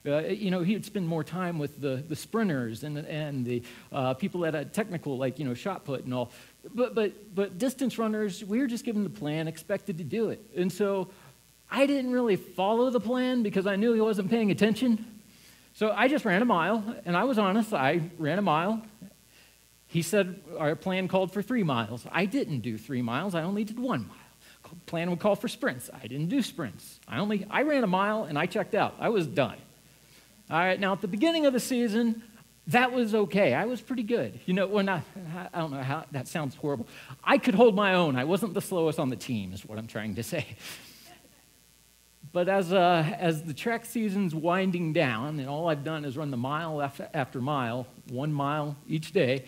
Uh, 0.05 0.19
you 0.19 0.51
know, 0.51 0.61
he 0.61 0.73
would 0.73 0.85
spend 0.85 1.07
more 1.07 1.23
time 1.23 1.57
with 1.57 1.79
the, 1.79 2.03
the 2.07 2.15
sprinters 2.15 2.83
and, 2.83 2.97
and 2.97 3.45
the 3.45 3.63
uh, 3.91 4.13
people 4.13 4.41
that 4.41 4.53
had 4.53 4.73
technical, 4.73 5.17
like, 5.17 5.39
you 5.39 5.45
know, 5.45 5.53
shot 5.53 5.85
put 5.85 6.03
and 6.03 6.13
all. 6.13 6.31
But, 6.73 6.94
but, 6.94 7.35
but 7.35 7.57
distance 7.57 7.97
runners, 7.97 8.44
we 8.44 8.59
were 8.59 8.67
just 8.67 8.83
given 8.83 9.03
the 9.03 9.09
plan, 9.09 9.47
expected 9.47 9.97
to 10.00 10.03
do 10.03 10.29
it. 10.29 10.44
And 10.57 10.71
so 10.71 11.09
I 11.71 11.85
didn't 11.85 12.11
really 12.11 12.35
follow 12.35 12.89
the 12.89 13.00
plan 13.00 13.44
because 13.44 13.65
I 13.65 13.77
knew 13.77 13.94
he 13.94 14.01
wasn't 14.01 14.29
paying 14.29 14.51
attention. 14.51 15.05
So 15.73 15.91
I 15.91 16.07
just 16.07 16.25
ran 16.25 16.41
a 16.41 16.45
mile, 16.45 16.83
and 17.06 17.15
I 17.15 17.23
was 17.23 17.39
honest. 17.39 17.73
I 17.73 18.01
ran 18.17 18.39
a 18.39 18.44
mile. 18.44 18.81
He 19.88 20.01
said 20.01 20.41
our 20.57 20.75
plan 20.75 21.07
called 21.07 21.31
for 21.31 21.41
three 21.41 21.63
miles. 21.63 22.06
I 22.11 22.25
didn't 22.25 22.59
do 22.59 22.77
three 22.77 23.01
miles, 23.01 23.35
I 23.35 23.44
only 23.44 23.63
did 23.63 23.79
one 23.79 24.07
mile 24.07 24.17
plan 24.85 25.09
would 25.09 25.19
call 25.19 25.35
for 25.35 25.47
sprints. 25.47 25.89
I 25.94 26.07
didn't 26.07 26.27
do 26.27 26.41
sprints. 26.41 26.99
I 27.07 27.19
only 27.19 27.45
I 27.49 27.63
ran 27.63 27.83
a 27.83 27.88
mile 27.88 28.23
and 28.23 28.38
I 28.38 28.45
checked 28.45 28.75
out. 28.75 28.95
I 28.99 29.09
was 29.09 29.27
done. 29.27 29.57
All 30.53 30.59
right, 30.59 30.79
now 30.79 30.91
at 30.94 31.01
the 31.01 31.07
beginning 31.07 31.47
of 31.47 31.53
the 31.53 31.59
season, 31.59 32.21
that 32.67 32.91
was 32.91 33.15
okay. 33.15 33.55
I 33.55 33.65
was 33.65 33.81
pretty 33.81 34.03
good. 34.03 34.39
You 34.45 34.53
know, 34.53 34.67
when 34.67 34.88
I, 34.88 35.01
I 35.51 35.57
don't 35.57 35.71
know 35.71 35.81
how 35.81 36.05
that 36.11 36.27
sounds 36.27 36.53
horrible. 36.53 36.85
I 37.23 37.39
could 37.39 37.55
hold 37.55 37.73
my 37.75 37.95
own. 37.95 38.15
I 38.15 38.25
wasn't 38.25 38.53
the 38.53 38.61
slowest 38.61 39.00
on 39.00 39.09
the 39.09 39.15
team, 39.15 39.51
is 39.51 39.65
what 39.65 39.79
I'm 39.79 39.88
trying 39.88 40.13
to 40.13 40.21
say. 40.33 40.45
But 42.31 42.50
as, 42.50 42.71
uh, 42.71 43.15
as 43.17 43.41
the 43.41 43.53
track 43.55 43.83
season's 43.83 44.35
winding 44.35 44.94
down, 44.94 45.39
and 45.39 45.50
all 45.50 45.69
I've 45.69 45.83
done 45.83 46.05
is 46.05 46.17
run 46.17 46.29
the 46.29 46.38
mile 46.38 46.83
after, 46.83 47.41
mile, 47.41 47.88
one 48.11 48.31
mile 48.31 48.75
each 48.88 49.11
day, 49.11 49.45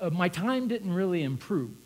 uh, 0.00 0.10
my 0.10 0.28
time 0.28 0.66
didn't 0.66 0.92
really 0.92 1.22
improve. 1.22 1.76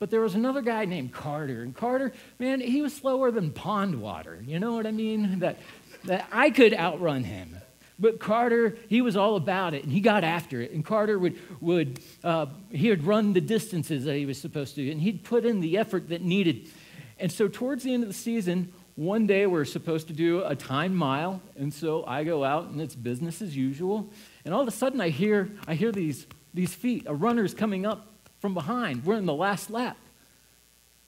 But 0.00 0.10
there 0.10 0.20
was 0.20 0.34
another 0.34 0.62
guy 0.62 0.84
named 0.84 1.12
Carter, 1.12 1.62
and 1.62 1.76
Carter, 1.76 2.12
man, 2.40 2.60
he 2.60 2.82
was 2.82 2.92
slower 2.92 3.30
than 3.30 3.52
pond 3.52 4.02
water. 4.02 4.42
You 4.44 4.58
know 4.58 4.72
what 4.72 4.84
I 4.84 4.90
mean? 4.90 5.38
That, 5.38 5.60
that 6.06 6.26
I 6.32 6.50
could 6.50 6.74
outrun 6.74 7.22
him. 7.22 7.59
But 8.00 8.18
Carter, 8.18 8.78
he 8.88 9.02
was 9.02 9.14
all 9.14 9.36
about 9.36 9.74
it, 9.74 9.84
and 9.84 9.92
he 9.92 10.00
got 10.00 10.24
after 10.24 10.62
it. 10.62 10.72
And 10.72 10.82
Carter 10.82 11.18
would, 11.18 11.38
would 11.60 12.00
uh, 12.24 12.46
he 12.70 12.88
would 12.88 13.04
run 13.04 13.34
the 13.34 13.42
distances 13.42 14.04
that 14.04 14.16
he 14.16 14.24
was 14.24 14.40
supposed 14.40 14.74
to, 14.76 14.90
and 14.90 15.00
he'd 15.00 15.22
put 15.22 15.44
in 15.44 15.60
the 15.60 15.76
effort 15.76 16.08
that 16.08 16.22
needed. 16.22 16.70
And 17.18 17.30
so 17.30 17.46
towards 17.46 17.84
the 17.84 17.92
end 17.92 18.02
of 18.02 18.08
the 18.08 18.14
season, 18.14 18.72
one 18.96 19.26
day 19.26 19.46
we're 19.46 19.66
supposed 19.66 20.08
to 20.08 20.14
do 20.14 20.42
a 20.42 20.56
time 20.56 20.94
mile, 20.94 21.42
and 21.56 21.72
so 21.72 22.02
I 22.06 22.24
go 22.24 22.42
out, 22.42 22.68
and 22.68 22.80
it's 22.80 22.94
business 22.94 23.42
as 23.42 23.54
usual. 23.54 24.10
And 24.46 24.54
all 24.54 24.62
of 24.62 24.68
a 24.68 24.72
sudden, 24.72 25.02
I 25.02 25.10
hear, 25.10 25.50
I 25.68 25.74
hear 25.74 25.92
these, 25.92 26.26
these 26.54 26.72
feet, 26.72 27.04
a 27.06 27.14
runner's 27.14 27.52
coming 27.52 27.84
up 27.84 28.08
from 28.38 28.54
behind. 28.54 29.04
We're 29.04 29.18
in 29.18 29.26
the 29.26 29.34
last 29.34 29.68
lap. 29.70 29.98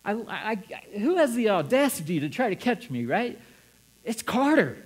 I, 0.05 0.13
I, 0.13 0.27
I, 0.29 0.99
who 0.99 1.17
has 1.17 1.35
the 1.35 1.49
audacity 1.49 2.21
to 2.21 2.29
try 2.29 2.51
to 2.51 2.57
catch 2.57 2.91
me, 2.91 3.07
right? 3.07 3.39
It's 4.05 4.23
Carter. 4.23 4.77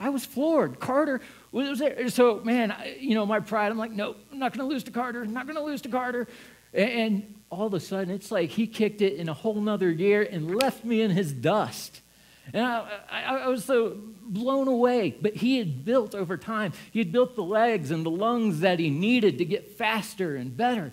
I 0.00 0.08
was 0.08 0.24
floored. 0.24 0.80
Carter 0.80 1.20
was 1.52 1.78
there. 1.78 2.08
So, 2.08 2.40
man, 2.42 2.74
you 2.98 3.14
know, 3.14 3.26
my 3.26 3.38
pride, 3.38 3.70
I'm 3.70 3.76
like, 3.76 3.92
nope, 3.92 4.16
I'm 4.32 4.38
not 4.38 4.56
going 4.56 4.66
to 4.66 4.72
lose 4.72 4.82
to 4.84 4.90
Carter. 4.90 5.22
I'm 5.22 5.34
not 5.34 5.46
going 5.46 5.56
to 5.56 5.62
lose 5.62 5.82
to 5.82 5.90
Carter. 5.90 6.26
And 6.72 7.34
all 7.50 7.66
of 7.66 7.74
a 7.74 7.80
sudden, 7.80 8.12
it's 8.12 8.32
like 8.32 8.48
he 8.48 8.66
kicked 8.66 9.02
it 9.02 9.14
in 9.14 9.28
a 9.28 9.34
whole 9.34 9.60
nother 9.60 9.92
gear 9.92 10.22
and 10.22 10.56
left 10.56 10.84
me 10.84 11.02
in 11.02 11.10
his 11.10 11.32
dust. 11.32 12.00
And 12.54 12.64
I, 12.64 13.00
I, 13.10 13.22
I, 13.36 13.48
was 13.48 13.64
so 13.64 13.98
blown 14.22 14.68
away. 14.68 15.14
But 15.20 15.36
he 15.36 15.58
had 15.58 15.84
built 15.84 16.14
over 16.14 16.36
time, 16.38 16.72
he 16.92 16.98
had 16.98 17.12
built 17.12 17.36
the 17.36 17.44
legs 17.44 17.90
and 17.90 18.04
the 18.04 18.10
lungs 18.10 18.60
that 18.60 18.78
he 18.78 18.88
needed 18.88 19.38
to 19.38 19.44
get 19.44 19.76
faster 19.76 20.34
and 20.34 20.56
better. 20.56 20.92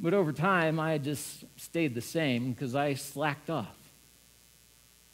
But 0.00 0.12
over 0.12 0.32
time, 0.32 0.80
I 0.80 0.98
just 0.98 1.44
stayed 1.56 1.94
the 1.94 2.00
same 2.00 2.52
because 2.52 2.74
I 2.74 2.94
slacked 2.94 3.48
off. 3.48 3.76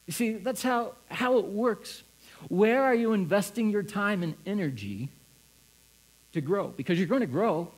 You 0.07 0.13
see, 0.13 0.33
that's 0.35 0.63
how, 0.63 0.95
how 1.11 1.39
it 1.39 1.47
works 1.47 2.05
where 2.49 2.83
are 2.83 2.95
you 2.95 3.13
investing 3.13 3.71
your 3.71 3.83
time 3.83 4.23
and 4.23 4.35
energy 4.47 5.11
to 6.33 6.41
grow? 6.41 6.69
Because 6.69 6.99
you're 6.99 7.09
going 7.09 7.21
to 7.21 7.27
grow. 7.27 7.71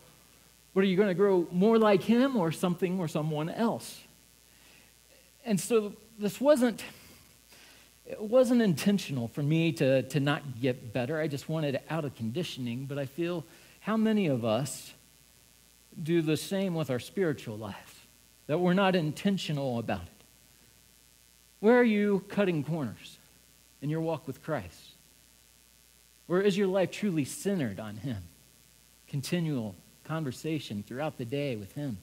But 0.74 0.84
are 0.84 0.86
you 0.86 0.96
going 0.96 1.08
to 1.08 1.14
grow 1.14 1.46
more 1.50 1.78
like 1.78 2.02
him 2.02 2.36
or 2.36 2.52
something 2.52 3.00
or 3.00 3.08
someone 3.08 3.48
else? 3.48 4.00
And 5.44 5.58
so 5.58 5.94
this 6.18 6.40
wasn't 6.40 6.82
it 8.08 8.22
wasn't 8.22 8.62
intentional 8.62 9.28
for 9.28 9.42
me 9.42 9.70
to, 9.72 10.02
to 10.02 10.18
not 10.18 10.60
get 10.62 10.94
better. 10.94 11.20
I 11.20 11.28
just 11.28 11.46
wanted 11.46 11.78
out 11.90 12.06
of 12.06 12.14
conditioning, 12.14 12.86
but 12.86 12.98
I 12.98 13.04
feel 13.04 13.44
how 13.80 13.98
many 13.98 14.28
of 14.28 14.46
us 14.46 14.94
do 16.02 16.22
the 16.22 16.36
same 16.36 16.74
with 16.74 16.90
our 16.90 16.98
spiritual 16.98 17.58
life, 17.58 18.06
that 18.46 18.58
we're 18.58 18.72
not 18.72 18.96
intentional 18.96 19.78
about 19.78 20.02
it. 20.02 20.24
Where 21.60 21.78
are 21.78 21.84
you 21.84 22.24
cutting 22.28 22.64
corners? 22.64 23.17
In 23.82 23.90
your 23.90 24.00
walk 24.00 24.26
with 24.26 24.42
Christ? 24.42 24.94
Or 26.28 26.40
is 26.40 26.56
your 26.56 26.66
life 26.66 26.90
truly 26.90 27.24
centered 27.24 27.80
on 27.80 27.96
Him? 27.96 28.22
Continual 29.08 29.74
conversation 30.04 30.84
throughout 30.86 31.18
the 31.18 31.24
day 31.24 31.56
with 31.56 31.72
Him. 31.72 31.98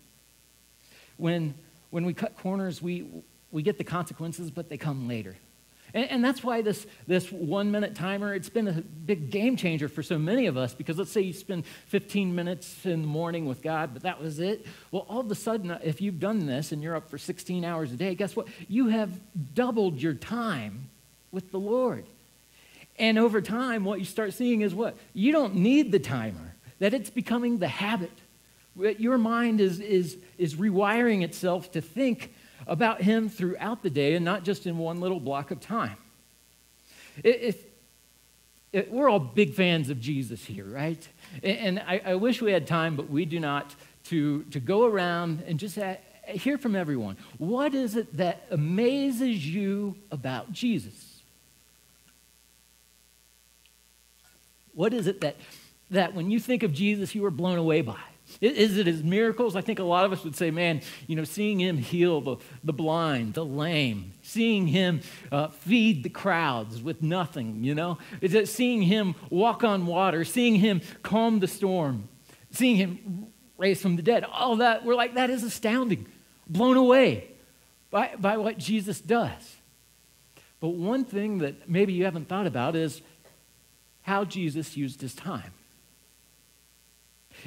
When, 1.18 1.54
when 1.92 2.06
we 2.06 2.14
cut 2.14 2.38
corners, 2.38 2.82
we, 2.82 3.08
we 3.52 3.62
get 3.62 3.78
the 3.78 3.84
consequences, 3.84 4.52
but 4.52 4.70
they 4.70 4.78
come 4.78 5.08
later. 5.08 5.36
And, 5.94 6.12
and, 6.12 6.26
that's 6.26 6.44
why 6.44 6.62
this, 6.62 6.86
this 7.08 7.32
one 7.32 7.72
minute 7.72 7.96
timer, 7.96 8.34
it's 8.34 8.50
been 8.50 8.68
a 8.68 8.82
big 8.82 9.30
game 9.30 9.56
changer 9.56 9.88
for 9.88 10.04
so 10.04 10.18
many 10.18 10.48
of 10.48 10.58
us 10.58 10.74
because 10.74 10.98
let's 10.98 11.12
say 11.12 11.22
you 11.22 11.32
spend 11.32 11.66
15 11.88 12.36
minutes 12.36 12.86
in 12.86 13.02
the 13.02 13.08
morning 13.08 13.46
with 13.46 13.62
God, 13.62 13.92
but 13.94 14.02
that 14.04 14.20
was 14.22 14.40
it. 14.40 14.66
Well, 14.92 15.06
all 15.08 15.22
of 15.22 15.32
a 15.32 15.36
sudden, 15.36 15.72
if 15.84 16.02
you've 16.02 16.20
done 16.20 16.48
this 16.48 16.74
and 16.74 16.84
you're 16.84 16.98
up 16.98 17.10
for 17.10 17.18
16 17.18 17.64
hours 17.64 17.94
a 17.94 17.96
day, 17.96 18.14
guess 18.14 18.36
what? 18.36 18.48
You 18.68 18.88
have 18.90 19.22
doubled 19.54 20.02
your 20.02 20.16
time 20.16 20.90
with 21.36 21.52
the 21.52 21.60
Lord. 21.60 22.06
And 22.98 23.20
over 23.20 23.42
time, 23.42 23.84
what 23.84 24.00
you 24.00 24.06
start 24.06 24.34
seeing 24.34 24.62
is 24.62 24.74
what? 24.74 24.98
You 25.14 25.32
don't 25.32 25.56
need 25.56 25.92
the 25.92 26.00
timer, 26.00 26.56
that 26.80 26.96
it's 26.96 27.12
becoming 27.12 27.60
the 27.60 27.68
habit. 27.68 28.12
Your 28.76 29.18
mind 29.18 29.62
is, 29.62 29.80
is, 29.80 30.18
is 30.38 30.56
rewiring 30.56 31.24
itself 31.24 31.72
to 31.74 31.82
think 31.82 32.34
about 32.66 33.02
him 33.02 33.30
throughout 33.30 33.84
the 33.84 33.90
day 33.90 34.16
and 34.16 34.26
not 34.26 34.44
just 34.44 34.66
in 34.66 34.78
one 34.78 35.00
little 35.00 35.20
block 35.20 35.52
of 35.52 35.60
time. 35.60 35.98
If, 37.24 37.64
if 38.74 38.90
we're 38.90 39.10
all 39.10 39.20
big 39.20 39.54
fans 39.54 39.90
of 39.90 40.02
Jesus 40.02 40.44
here, 40.44 40.66
right? 40.66 41.08
And 41.44 41.80
I, 41.80 42.02
I, 42.06 42.16
wish 42.16 42.42
we 42.42 42.52
had 42.52 42.68
time, 42.68 42.96
but 42.96 43.10
we 43.10 43.26
do 43.26 43.40
not, 43.40 43.74
to, 44.06 44.44
to 44.44 44.60
go 44.60 44.86
around 44.86 45.44
and 45.48 45.60
just 45.60 45.78
uh, 45.78 45.96
hear 46.28 46.58
from 46.58 46.76
everyone. 46.76 47.18
What 47.38 47.74
is 47.74 47.96
it 47.96 48.18
that 48.18 48.46
amazes 48.52 49.46
you 49.46 49.96
about 50.12 50.52
Jesus? 50.52 51.05
What 54.76 54.94
is 54.94 55.08
it 55.08 55.22
that, 55.22 55.38
that 55.90 56.14
when 56.14 56.30
you 56.30 56.40
think 56.40 56.62
of 56.62 56.74
Jesus, 56.74 57.16
you 57.16 57.26
are 57.26 57.32
blown 57.32 57.58
away 57.58 57.82
by? 57.82 57.98
Is 58.42 58.78
it 58.78 58.88
his 58.88 59.04
miracles? 59.04 59.56
I 59.56 59.62
think 59.62 59.80
a 59.80 59.84
lot 59.84 60.04
of 60.04 60.12
us 60.12 60.24
would 60.24 60.36
say, 60.36 60.50
man, 60.50 60.82
you 61.06 61.16
know, 61.16 61.24
seeing 61.24 61.60
him 61.60 61.78
heal 61.78 62.22
the, 62.22 62.38
the 62.64 62.74
blind, 62.74 63.36
the 63.36 63.46
lame, 63.46 64.14
seeing 64.24 64.68
him 64.68 65.02
uh, 65.32 65.50
feed 65.50 66.04
the 66.04 66.10
crowds 66.10 66.82
with 66.82 67.04
nothing, 67.04 67.64
you 67.64 67.76
know? 67.76 68.00
Is 68.22 68.34
it 68.34 68.48
seeing 68.48 68.82
him 68.82 69.14
walk 69.30 69.64
on 69.64 69.86
water, 69.86 70.26
seeing 70.26 70.56
him 70.56 70.82
calm 71.04 71.40
the 71.40 71.48
storm, 71.48 72.10
seeing 72.50 72.78
him 72.78 73.28
raise 73.58 73.80
from 73.80 73.96
the 73.96 74.02
dead? 74.02 74.24
All 74.24 74.56
that, 74.58 74.84
we're 74.84 74.96
like, 74.96 75.14
that 75.14 75.30
is 75.30 75.44
astounding, 75.44 76.08
blown 76.48 76.78
away 76.78 77.30
by, 77.92 78.16
by 78.18 78.38
what 78.38 78.58
Jesus 78.58 79.00
does. 79.00 79.56
But 80.60 80.70
one 80.70 81.06
thing 81.06 81.38
that 81.40 81.70
maybe 81.70 81.94
you 81.94 82.06
haven't 82.06 82.28
thought 82.28 82.48
about 82.48 82.76
is 82.76 83.04
how 84.06 84.24
Jesus 84.24 84.78
used 84.78 85.02
his 85.02 85.16
time. 85.16 85.52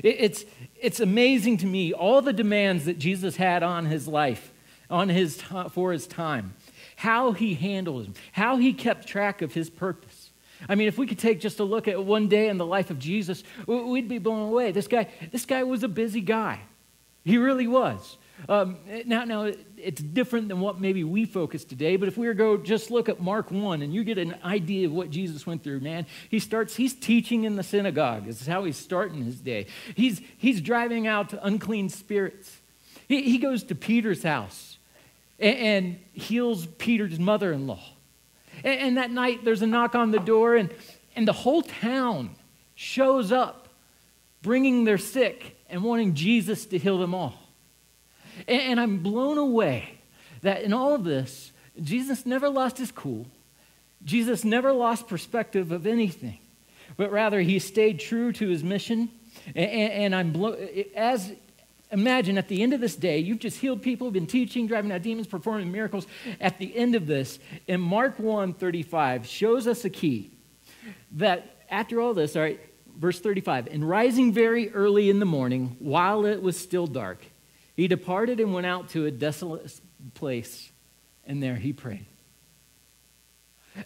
It's, 0.03 0.45
it's 0.81 0.99
amazing 0.99 1.59
to 1.59 1.67
me 1.67 1.93
all 1.93 2.21
the 2.21 2.33
demands 2.33 2.85
that 2.87 2.99
Jesus 2.99 3.37
had 3.37 3.63
on 3.63 3.87
his 3.87 4.09
life, 4.09 4.53
on 4.91 5.09
his 5.09 5.41
for 5.71 5.93
his 5.93 6.09
time, 6.09 6.55
how 6.97 7.31
he 7.31 7.55
handled 7.55 8.07
them, 8.07 8.15
how 8.33 8.57
he 8.57 8.73
kept 8.73 9.07
track 9.07 9.41
of 9.41 9.55
his 9.55 9.71
purpose. 9.71 10.31
I 10.69 10.75
mean, 10.75 10.89
if 10.89 10.99
we 10.99 11.07
could 11.07 11.21
take 11.21 11.41
just 11.41 11.61
a 11.61 11.65
look 11.65 11.87
at 11.87 12.05
one 12.05 12.27
day 12.27 12.49
in 12.49 12.59
the 12.59 12.67
life 12.67 12.91
of 12.91 12.99
Jesus, 12.99 13.45
we'd 13.67 14.09
be 14.09 14.19
blown 14.19 14.49
away. 14.49 14.73
This 14.73 14.89
guy, 14.89 15.07
this 15.31 15.47
guy 15.47 15.63
was 15.63 15.85
a 15.85 15.89
busy 15.89 16.21
guy. 16.21 16.61
He 17.25 17.39
really 17.39 17.69
was. 17.69 18.18
Um, 18.49 18.79
now, 19.05 19.25
now, 19.25 19.53
it's 19.77 20.01
different 20.01 20.49
than 20.49 20.61
what 20.61 20.81
maybe 20.81 21.05
we 21.05 21.25
focus 21.25 21.65
today, 21.65 21.97
but 21.97 22.09
if 22.09 22.17
we 22.17 22.27
were 22.27 22.35
to 22.35 22.39
go 22.39 22.57
just 22.57 22.91
look 22.91 23.09
at 23.09 23.21
Mark 23.21 23.51
1 23.51 23.83
and 23.83 23.93
you 23.93 24.05
get 24.05 24.19
an 24.19 24.37
idea 24.45 24.87
of 24.87 24.93
what 24.93 25.11
Jesus 25.11 25.47
went 25.47 25.63
through, 25.65 25.81
man, 25.81 26.07
he 26.31 26.39
starts, 26.39 26.77
he's 26.77 26.95
teaching 26.95 27.45
in 27.45 27.57
the 27.57 27.63
synagogue. 27.63 28.27
This 28.27 28.41
is 28.41 28.47
how 28.47 28.65
he's 28.65 28.77
starting 28.77 29.25
his 29.25 29.41
day. 29.41 29.67
He's, 29.95 30.21
he's 30.37 30.61
driving 30.61 31.07
out 31.07 31.35
unclean 31.43 31.89
spirits. 31.89 32.61
He, 33.09 33.23
he 33.23 33.39
goes 33.39 33.65
to 33.65 33.75
Peter's 33.75 34.23
house 34.23 34.79
and, 35.39 35.57
and 35.59 36.01
heals 36.13 36.67
Peter's 36.67 37.19
mother 37.19 37.53
in 37.53 37.67
law. 37.67 37.83
And, 38.65 38.81
and 38.81 38.97
that 38.99 39.11
night, 39.11 39.45
there's 39.45 39.63
a 39.63 39.67
knock 39.67 39.95
on 39.95 40.11
the 40.11 40.21
door, 40.21 40.57
and, 40.57 40.73
and 41.17 41.27
the 41.27 41.33
whole 41.33 41.63
town 41.63 42.31
shows 42.75 43.33
up 43.33 43.69
bringing 44.43 44.85
their 44.85 44.99
sick 44.99 45.57
and 45.69 45.83
wanting 45.83 46.15
Jesus 46.15 46.67
to 46.67 46.79
heal 46.79 46.99
them 46.99 47.15
all. 47.15 47.35
And, 48.47 48.63
and 48.63 48.81
I'm 48.81 48.99
blown 48.99 49.39
away 49.39 49.99
that 50.43 50.63
in 50.63 50.73
all 50.73 50.95
of 50.95 51.05
this, 51.05 51.53
Jesus 51.81 52.27
never 52.27 52.49
lost 52.49 52.79
his 52.79 52.91
cool. 52.91 53.27
Jesus 54.05 54.45
never 54.45 54.73
lost 54.73 55.09
perspective 55.09 55.73
of 55.73 55.87
anything, 55.87 56.39
but 56.97 57.11
rather 57.11 57.41
he 57.41 57.59
stayed 57.59 57.99
true 57.99 58.33
to 58.33 58.49
his 58.49 58.63
mission. 58.63 59.11
And, 59.55 59.93
and 59.93 60.15
I'm 60.15 60.33
blown, 60.33 60.57
as 60.95 61.33
imagine 61.91 62.39
at 62.39 62.49
the 62.49 62.63
end 62.63 62.73
of 62.73 62.81
this 62.81 62.97
day, 62.97 63.19
you've 63.19 63.39
just 63.39 63.59
healed 63.59 63.83
people, 63.83 64.11
been 64.11 64.27
teaching, 64.27 64.67
driving 64.67 64.93
out 64.93 65.03
demons, 65.03 65.27
performing 65.27 65.73
miracles. 65.73 66.07
At 66.41 66.59
the 66.59 66.77
end 66.77 66.95
of 66.95 67.07
this, 67.07 67.39
in 67.67 67.81
Mark 67.81 68.19
1 68.19 68.55
35, 68.55 69.27
shows 69.27 69.67
us 69.67 69.85
a 69.85 69.91
key 69.91 70.31
that 71.13 71.57
after 71.71 72.01
all 72.01 72.15
this, 72.15 72.37
all 72.37 72.43
right, 72.43 72.61
verse 72.97 73.21
35, 73.21 73.69
and 73.69 73.89
rising 73.89 74.33
very 74.33 74.71
early 74.73 75.11
in 75.11 75.19
the 75.19 75.27
morning, 75.27 75.77
while 75.79 76.25
it 76.25 76.43
was 76.43 76.59
still 76.59 76.87
dark, 76.87 77.25
he 77.79 77.87
departed 77.87 78.41
and 78.41 78.53
went 78.53 78.67
out 78.67 78.89
to 78.89 79.07
a 79.07 79.11
desolate 79.13 79.81
place, 80.15 80.73
and 81.25 81.41
there 81.41 81.55
he 81.55 81.73
prayed. 81.73 82.07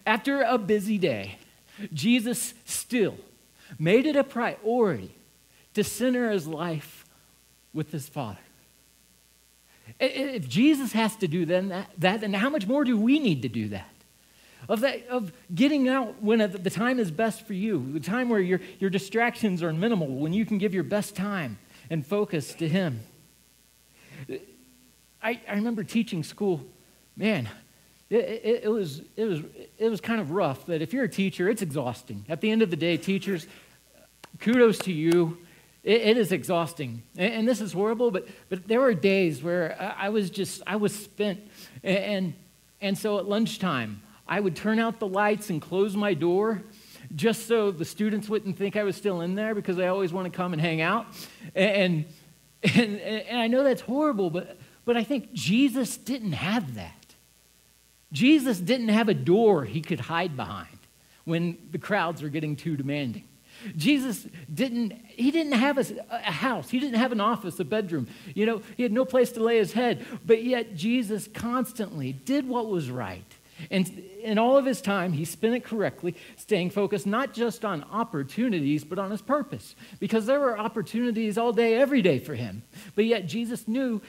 After 0.03 0.41
a 0.41 0.57
busy 0.57 0.97
day, 0.97 1.37
Jesus 1.93 2.55
still 2.65 3.15
made 3.77 4.07
it 4.07 4.15
a 4.15 4.23
priority 4.23 5.13
to 5.75 5.83
center 5.83 6.31
his 6.31 6.47
life 6.47 7.05
with 7.71 7.91
his 7.91 8.09
Father. 8.09 8.39
If 9.99 10.49
Jesus 10.49 10.93
has 10.93 11.15
to 11.17 11.27
do 11.27 11.45
then 11.45 11.85
that, 11.99 12.21
then 12.21 12.33
how 12.33 12.49
much 12.49 12.65
more 12.65 12.83
do 12.83 12.97
we 12.97 13.19
need 13.19 13.43
to 13.43 13.47
do 13.47 13.69
that? 13.69 13.93
Of, 14.67 14.79
that, 14.79 15.07
of 15.07 15.31
getting 15.53 15.87
out 15.87 16.19
when 16.19 16.39
the 16.39 16.71
time 16.71 16.97
is 16.97 17.11
best 17.11 17.45
for 17.45 17.53
you, 17.53 17.93
the 17.93 17.99
time 17.99 18.29
where 18.29 18.39
your, 18.39 18.59
your 18.79 18.89
distractions 18.89 19.61
are 19.61 19.71
minimal, 19.71 20.07
when 20.07 20.33
you 20.33 20.47
can 20.47 20.57
give 20.57 20.73
your 20.73 20.83
best 20.83 21.15
time 21.15 21.59
and 21.91 22.03
focus 22.03 22.55
to 22.55 22.67
Him. 22.67 23.01
I, 25.23 25.39
I 25.47 25.53
remember 25.53 25.83
teaching 25.83 26.21
school, 26.21 26.61
man, 27.15 27.49
it, 28.09 28.15
it, 28.15 28.61
it, 28.65 28.69
was, 28.69 29.01
it, 29.15 29.25
was, 29.25 29.39
it 29.77 29.89
was 29.89 30.01
kind 30.01 30.19
of 30.19 30.31
rough 30.31 30.65
but 30.65 30.81
if 30.81 30.93
you're 30.93 31.05
a 31.05 31.09
teacher, 31.09 31.49
it's 31.49 31.61
exhausting. 31.61 32.25
At 32.27 32.41
the 32.41 32.51
end 32.51 32.61
of 32.61 32.69
the 32.69 32.75
day, 32.75 32.97
teachers, 32.97 33.47
kudos 34.39 34.77
to 34.79 34.91
you. 34.91 35.37
it, 35.83 36.01
it 36.01 36.17
is 36.17 36.31
exhausting. 36.31 37.03
And, 37.17 37.33
and, 37.33 37.47
this 37.47 37.61
is 37.61 37.71
horrible, 37.71 38.11
but, 38.11 38.27
but 38.49 38.67
there 38.67 38.81
were 38.81 38.93
days 38.93 39.41
where 39.41 39.95
I, 39.97 40.09
was 40.09 40.29
just, 40.29 40.61
I 40.67 40.75
was 40.75 40.93
spent. 40.93 41.39
And, 41.83 41.97
and, 41.97 42.33
and 42.81 42.97
so 42.97 43.17
at 43.17 43.25
lunchtime, 43.25 44.01
I 44.27 44.39
would 44.39 44.55
turn 44.55 44.77
out 44.77 44.99
the 44.99 45.07
lights 45.07 45.49
and 45.49 45.61
close 45.61 45.95
my 45.95 46.13
door 46.13 46.63
just 47.15 47.47
so 47.47 47.71
the 47.71 47.85
students 47.85 48.27
wouldn't 48.27 48.57
think 48.57 48.75
I 48.75 48.83
was 48.83 48.95
still 48.95 49.21
in 49.21 49.35
there 49.35 49.53
because 49.55 49.77
they 49.77 49.87
always 49.87 50.11
want 50.11 50.31
to 50.31 50.35
come 50.35 50.53
and 50.53 50.61
hang 50.61 50.81
out. 50.81 51.05
And, 51.55 52.05
and, 52.63 52.99
and 52.99 53.39
I 53.39 53.47
know 53.47 53.63
that's 53.63 53.81
horrible, 53.81 54.29
but, 54.29 54.57
but 54.85 54.97
I 54.97 55.03
think 55.03 55.33
Jesus 55.33 55.97
didn't 55.97 56.33
have 56.33 56.75
that. 56.75 57.15
Jesus 58.11 58.59
didn't 58.59 58.89
have 58.89 59.09
a 59.09 59.13
door 59.13 59.65
he 59.65 59.81
could 59.81 59.99
hide 59.99 60.37
behind 60.37 60.77
when 61.25 61.57
the 61.71 61.79
crowds 61.79 62.21
were 62.21 62.29
getting 62.29 62.55
too 62.55 62.77
demanding. 62.77 63.23
Jesus 63.77 64.27
didn't, 64.53 64.93
he 65.07 65.31
didn't 65.31 65.53
have 65.53 65.77
a, 65.77 65.85
a, 66.09 66.31
house. 66.31 66.69
He 66.69 66.79
didn't 66.79 66.99
have 66.99 67.11
an 67.11 67.21
office, 67.21 67.59
a 67.59 67.65
bedroom. 67.65 68.07
You 68.33 68.45
know, 68.45 68.61
he 68.75 68.83
had 68.83 68.91
no 68.91 69.05
place 69.05 69.31
to 69.33 69.43
lay 69.43 69.57
his 69.57 69.73
head. 69.73 70.05
But 70.25 70.43
yet, 70.43 70.75
Jesus 70.75 71.29
constantly 71.33 72.11
did 72.11 72.47
what 72.47 72.67
was 72.67 72.89
right. 72.89 73.25
And 73.71 73.87
in 74.21 74.37
all 74.37 74.57
of 74.57 74.65
his 74.65 74.81
time, 74.81 75.13
he 75.13 75.25
spent 75.25 75.53
it 75.55 75.63
correctly, 75.63 76.15
staying 76.35 76.71
focused 76.71 77.07
not 77.07 77.33
just 77.33 77.63
on 77.63 77.83
opportunities, 77.91 78.83
but 78.83 78.99
on 78.99 79.11
his 79.11 79.21
purpose. 79.21 79.75
Because 79.99 80.25
there 80.25 80.39
were 80.39 80.57
opportunities 80.57 81.37
all 81.37 81.53
day, 81.53 81.75
every 81.75 82.01
day 82.01 82.19
for 82.19 82.35
him. 82.35 82.63
But 82.95 83.05
yet, 83.05 83.27
Jesus 83.27 83.67
knew 83.67 84.01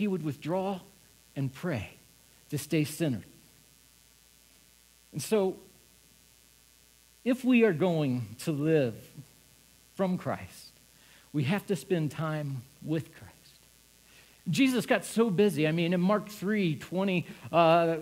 he 0.00 0.08
would 0.08 0.22
withdraw 0.22 0.80
and 1.36 1.52
pray 1.52 1.90
to 2.48 2.56
stay 2.56 2.84
centered. 2.84 3.22
And 5.12 5.20
so, 5.22 5.56
if 7.22 7.44
we 7.44 7.64
are 7.64 7.74
going 7.74 8.34
to 8.44 8.50
live 8.50 8.94
from 9.96 10.16
Christ, 10.16 10.72
we 11.34 11.44
have 11.44 11.66
to 11.66 11.76
spend 11.76 12.12
time 12.12 12.62
with 12.82 13.14
Christ. 13.14 13.34
Jesus 14.48 14.86
got 14.86 15.04
so 15.04 15.28
busy. 15.28 15.68
I 15.68 15.72
mean, 15.72 15.92
in 15.92 16.00
Mark 16.00 16.30
3 16.30 16.76
20, 16.76 17.26
uh, 17.52 17.96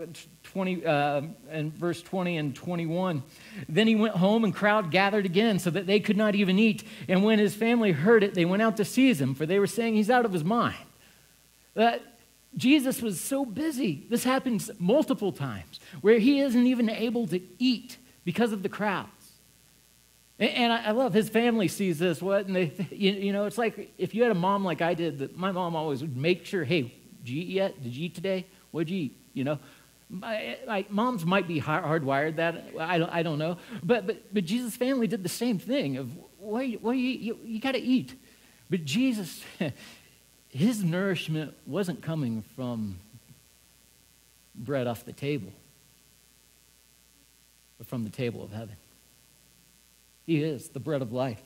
20 0.45 0.87
uh, 0.87 1.23
and 1.51 1.75
verse 1.75 2.01
20 2.01 2.37
and 2.37 2.55
21, 2.55 3.25
then 3.69 3.89
he 3.89 3.97
went 3.97 4.15
home 4.15 4.45
and 4.45 4.55
crowd 4.55 4.93
gathered 4.93 5.27
again 5.27 5.59
so 5.59 5.69
that 5.71 5.89
they 5.89 5.99
could 5.99 6.17
not 6.17 6.37
even 6.37 6.61
eat. 6.61 6.85
And 7.09 7.25
when 7.25 7.41
his 7.41 7.57
family 7.57 7.91
heard 7.91 8.23
it, 8.23 8.35
they 8.35 8.45
went 8.45 8.63
out 8.63 8.77
to 8.77 8.85
seize 8.85 9.21
him, 9.21 9.35
for 9.35 9.47
they 9.47 9.59
were 9.59 9.67
saying 9.67 9.97
he's 9.97 10.11
out 10.11 10.25
of 10.25 10.33
his 10.33 10.45
mind. 10.45 10.77
That 11.79 12.03
Jesus 12.57 13.01
was 13.01 13.21
so 13.21 13.45
busy. 13.45 14.05
This 14.11 14.25
happens 14.25 14.69
multiple 14.81 15.31
times 15.31 15.79
where 16.01 16.19
he 16.19 16.41
isn't 16.41 16.67
even 16.67 16.91
able 16.91 17.29
to 17.29 17.41
eat 17.61 17.99
because 18.25 18.51
of 18.51 18.65
the 18.65 18.69
crowds. 18.69 19.39
And 20.41 20.73
I 20.73 20.91
love 20.91 21.15
his 21.15 21.29
family 21.29 21.69
sees 21.69 22.01
this. 22.01 22.21
What 22.21 22.47
and 22.47 22.57
they, 22.57 22.73
you, 22.91 23.33
know, 23.33 23.45
it's 23.45 23.59
like 23.59 23.95
if 23.97 24.13
you 24.13 24.25
had 24.25 24.33
a 24.33 24.35
mom 24.35 24.65
like 24.65 24.83
I 24.83 24.95
did. 24.95 25.21
That 25.21 25.37
my 25.37 25.53
mom 25.53 25.77
always 25.77 26.01
would 26.01 26.17
make 26.17 26.47
sure, 26.47 26.65
hey, 26.65 26.93
did 27.23 27.29
you 27.29 27.43
eat 27.43 27.49
yet? 27.49 27.81
Did 27.81 27.95
you 27.95 28.07
eat 28.07 28.17
today? 28.17 28.47
What'd 28.73 28.91
you 28.91 28.99
eat? 28.99 29.17
You 29.35 29.45
know, 29.45 29.59
my, 30.11 30.85
moms 30.89 31.25
might 31.25 31.47
be 31.47 31.61
hardwired 31.61 32.37
that 32.37 32.71
I 32.77 32.99
don't, 32.99 33.13
I 33.13 33.23
don't 33.23 33.39
know, 33.39 33.59
but 33.85 34.05
but 34.05 34.35
but 34.35 34.45
Jesus' 34.45 34.75
family 34.75 35.07
did 35.07 35.23
the 35.23 35.29
same 35.29 35.61
thing. 35.61 35.97
Of 35.97 36.11
what 36.39 36.67
you, 36.67 36.81
you, 36.83 37.39
you 37.45 37.61
got 37.61 37.73
to 37.73 37.81
eat, 37.81 38.17
but 38.69 38.85
Jesus, 38.85 39.45
his 40.51 40.83
nourishment 40.83 41.55
wasn't 41.67 42.03
coming 42.03 42.43
from 42.57 42.99
bread 44.55 44.87
off 44.87 45.05
the 45.05 45.13
table, 45.13 45.53
but 47.77 47.87
from 47.87 48.05
the 48.05 48.11
table 48.11 48.43
of 48.43 48.53
heaven. 48.53 48.77
He 50.27 50.43
is 50.43 50.69
the 50.71 50.81
bread 50.81 51.03
of 51.03 51.13
life. 51.13 51.43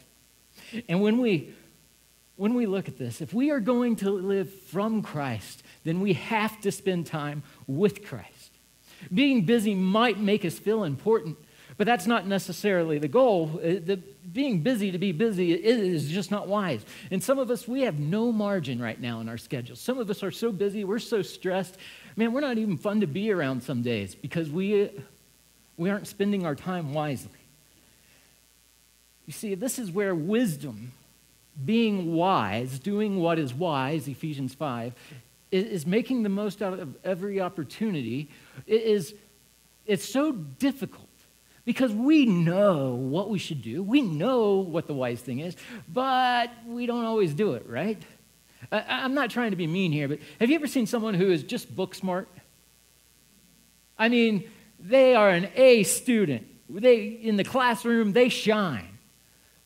And 0.88 1.02
when 1.02 1.18
we 1.18 1.54
when 2.36 2.54
we 2.54 2.66
look 2.66 2.88
at 2.88 2.98
this, 2.98 3.20
if 3.20 3.32
we 3.32 3.50
are 3.50 3.60
going 3.60 3.96
to 3.96 4.10
live 4.10 4.52
from 4.52 5.02
Christ, 5.02 5.62
then 5.84 6.00
we 6.00 6.14
have 6.14 6.60
to 6.62 6.72
spend 6.72 7.06
time 7.06 7.42
with 7.66 8.04
Christ. 8.04 8.50
Being 9.12 9.44
busy 9.44 9.74
might 9.74 10.18
make 10.18 10.44
us 10.44 10.58
feel 10.58 10.82
important, 10.82 11.36
but 11.82 11.86
that's 11.86 12.06
not 12.06 12.28
necessarily 12.28 13.00
the 13.00 13.08
goal. 13.08 13.50
Uh, 13.56 13.82
the, 13.84 14.00
being 14.32 14.62
busy 14.62 14.92
to 14.92 14.98
be 14.98 15.10
busy 15.10 15.52
is 15.52 16.08
just 16.08 16.30
not 16.30 16.46
wise. 16.46 16.86
And 17.10 17.20
some 17.20 17.40
of 17.40 17.50
us, 17.50 17.66
we 17.66 17.80
have 17.82 17.98
no 17.98 18.30
margin 18.30 18.80
right 18.80 19.00
now 19.00 19.18
in 19.18 19.28
our 19.28 19.36
schedules. 19.36 19.80
Some 19.80 19.98
of 19.98 20.08
us 20.08 20.22
are 20.22 20.30
so 20.30 20.52
busy, 20.52 20.84
we're 20.84 21.00
so 21.00 21.22
stressed. 21.22 21.76
Man, 22.14 22.32
we're 22.32 22.40
not 22.40 22.56
even 22.56 22.76
fun 22.76 23.00
to 23.00 23.08
be 23.08 23.32
around 23.32 23.64
some 23.64 23.82
days 23.82 24.14
because 24.14 24.48
we, 24.48 24.90
we 25.76 25.90
aren't 25.90 26.06
spending 26.06 26.46
our 26.46 26.54
time 26.54 26.94
wisely. 26.94 27.32
You 29.26 29.32
see, 29.32 29.56
this 29.56 29.80
is 29.80 29.90
where 29.90 30.14
wisdom, 30.14 30.92
being 31.64 32.14
wise, 32.14 32.78
doing 32.78 33.18
what 33.18 33.40
is 33.40 33.52
wise, 33.52 34.06
Ephesians 34.06 34.54
5, 34.54 34.94
is, 35.50 35.84
making 35.84 36.22
the 36.22 36.28
most 36.28 36.62
out 36.62 36.78
of 36.78 36.94
every 37.02 37.40
opportunity. 37.40 38.30
It 38.68 38.82
is, 38.82 39.16
it's 39.84 40.08
so 40.08 40.30
difficult 40.30 41.08
because 41.64 41.92
we 41.92 42.26
know 42.26 42.94
what 42.94 43.30
we 43.30 43.38
should 43.38 43.62
do. 43.62 43.82
We 43.82 44.02
know 44.02 44.56
what 44.56 44.86
the 44.86 44.94
wise 44.94 45.20
thing 45.20 45.40
is, 45.40 45.56
but 45.88 46.50
we 46.66 46.86
don't 46.86 47.04
always 47.04 47.34
do 47.34 47.54
it, 47.54 47.66
right? 47.68 48.00
I, 48.70 48.84
I'm 48.88 49.14
not 49.14 49.30
trying 49.30 49.50
to 49.50 49.56
be 49.56 49.66
mean 49.66 49.92
here, 49.92 50.08
but 50.08 50.18
have 50.40 50.50
you 50.50 50.56
ever 50.56 50.66
seen 50.66 50.86
someone 50.86 51.14
who 51.14 51.30
is 51.30 51.42
just 51.42 51.74
book 51.74 51.94
smart? 51.94 52.28
I 53.98 54.08
mean, 54.08 54.48
they 54.80 55.14
are 55.14 55.30
an 55.30 55.48
A 55.54 55.84
student. 55.84 56.46
They, 56.68 57.04
in 57.04 57.36
the 57.36 57.44
classroom, 57.44 58.12
they 58.12 58.28
shine. 58.28 58.98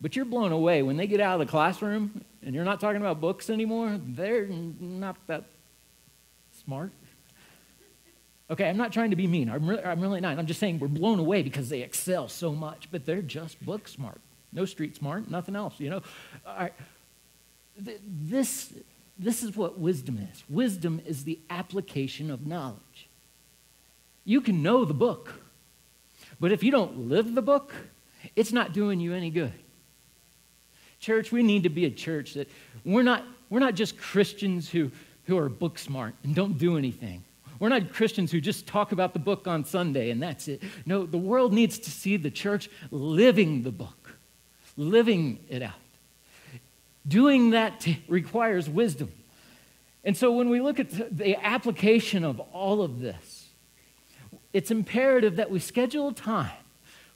But 0.00 0.14
you're 0.14 0.24
blown 0.24 0.52
away 0.52 0.82
when 0.82 0.96
they 0.96 1.06
get 1.06 1.20
out 1.20 1.40
of 1.40 1.46
the 1.46 1.50
classroom 1.50 2.22
and 2.42 2.54
you're 2.54 2.64
not 2.64 2.80
talking 2.80 3.00
about 3.00 3.20
books 3.20 3.48
anymore. 3.48 3.98
They're 4.02 4.46
not 4.46 5.16
that 5.26 5.44
smart. 6.64 6.92
Okay, 8.48 8.68
I'm 8.68 8.76
not 8.76 8.92
trying 8.92 9.10
to 9.10 9.16
be 9.16 9.26
mean. 9.26 9.50
I'm, 9.50 9.66
re- 9.68 9.82
I'm 9.82 10.00
really 10.00 10.20
not. 10.20 10.38
I'm 10.38 10.46
just 10.46 10.60
saying 10.60 10.78
we're 10.78 10.88
blown 10.88 11.18
away 11.18 11.42
because 11.42 11.68
they 11.68 11.82
excel 11.82 12.28
so 12.28 12.52
much, 12.52 12.88
but 12.92 13.04
they're 13.04 13.22
just 13.22 13.64
book 13.64 13.88
smart. 13.88 14.20
No 14.52 14.64
street 14.64 14.96
smart, 14.96 15.28
nothing 15.28 15.56
else, 15.56 15.74
you 15.78 15.90
know? 15.90 16.02
This, 17.76 18.72
this 19.18 19.42
is 19.42 19.56
what 19.56 19.78
wisdom 19.78 20.18
is 20.32 20.44
wisdom 20.48 21.00
is 21.04 21.24
the 21.24 21.38
application 21.50 22.30
of 22.30 22.46
knowledge. 22.46 23.08
You 24.24 24.40
can 24.40 24.62
know 24.62 24.84
the 24.84 24.94
book, 24.94 25.34
but 26.40 26.52
if 26.52 26.62
you 26.62 26.70
don't 26.70 27.08
live 27.08 27.34
the 27.34 27.42
book, 27.42 27.72
it's 28.34 28.52
not 28.52 28.72
doing 28.72 29.00
you 29.00 29.12
any 29.12 29.30
good. 29.30 29.52
Church, 31.00 31.30
we 31.30 31.42
need 31.42 31.64
to 31.64 31.68
be 31.68 31.84
a 31.84 31.90
church 31.90 32.34
that 32.34 32.48
we're 32.85 33.02
not, 33.02 33.24
we're 33.50 33.61
not 33.61 33.74
just 33.74 33.98
Christians 33.98 34.70
who, 34.70 34.90
who 35.24 35.37
are 35.37 35.48
book 35.48 35.78
smart 35.78 36.14
and 36.24 36.35
don't 36.35 36.56
do 36.56 36.78
anything. 36.78 37.22
We're 37.59 37.69
not 37.69 37.92
Christians 37.92 38.31
who 38.33 38.40
just 38.40 38.66
talk 38.66 38.92
about 38.92 39.12
the 39.12 39.19
book 39.19 39.47
on 39.47 39.64
Sunday 39.64 40.11
and 40.11 40.23
that's 40.23 40.49
it. 40.49 40.62
No, 40.85 41.07
the 41.07 41.19
world 41.19 41.53
needs 41.53 41.79
to 41.81 41.90
see 41.90 42.16
the 42.16 42.31
church 42.31 42.69
living 42.90 43.62
the 43.62 43.73
book, 43.73 44.19
living 44.77 45.38
it 45.49 45.62
out. 45.62 45.73
Doing 47.07 47.51
that 47.51 47.81
t- 47.81 48.03
requires 48.09 48.69
wisdom. 48.69 49.12
And 50.05 50.16
so 50.16 50.33
when 50.33 50.49
we 50.49 50.61
look 50.61 50.79
at 50.79 51.16
the 51.16 51.37
application 51.45 52.25
of 52.25 52.40
all 52.53 52.83
of 52.83 53.01
this, 53.01 53.49
it's 54.53 54.71
imperative 54.71 55.37
that 55.37 55.51
we 55.51 55.59
schedule 55.59 56.12
time 56.12 56.51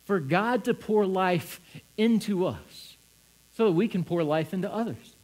for 0.05 0.20
God 0.20 0.64
to 0.64 0.74
pour 0.74 1.07
life 1.07 1.61
into 1.96 2.46
us 2.46 2.96
so 3.53 3.66
that 3.66 3.72
we 3.72 3.88
can 3.88 4.05
pour 4.05 4.22
life 4.22 4.53
into 4.53 4.72
others. 4.72 5.14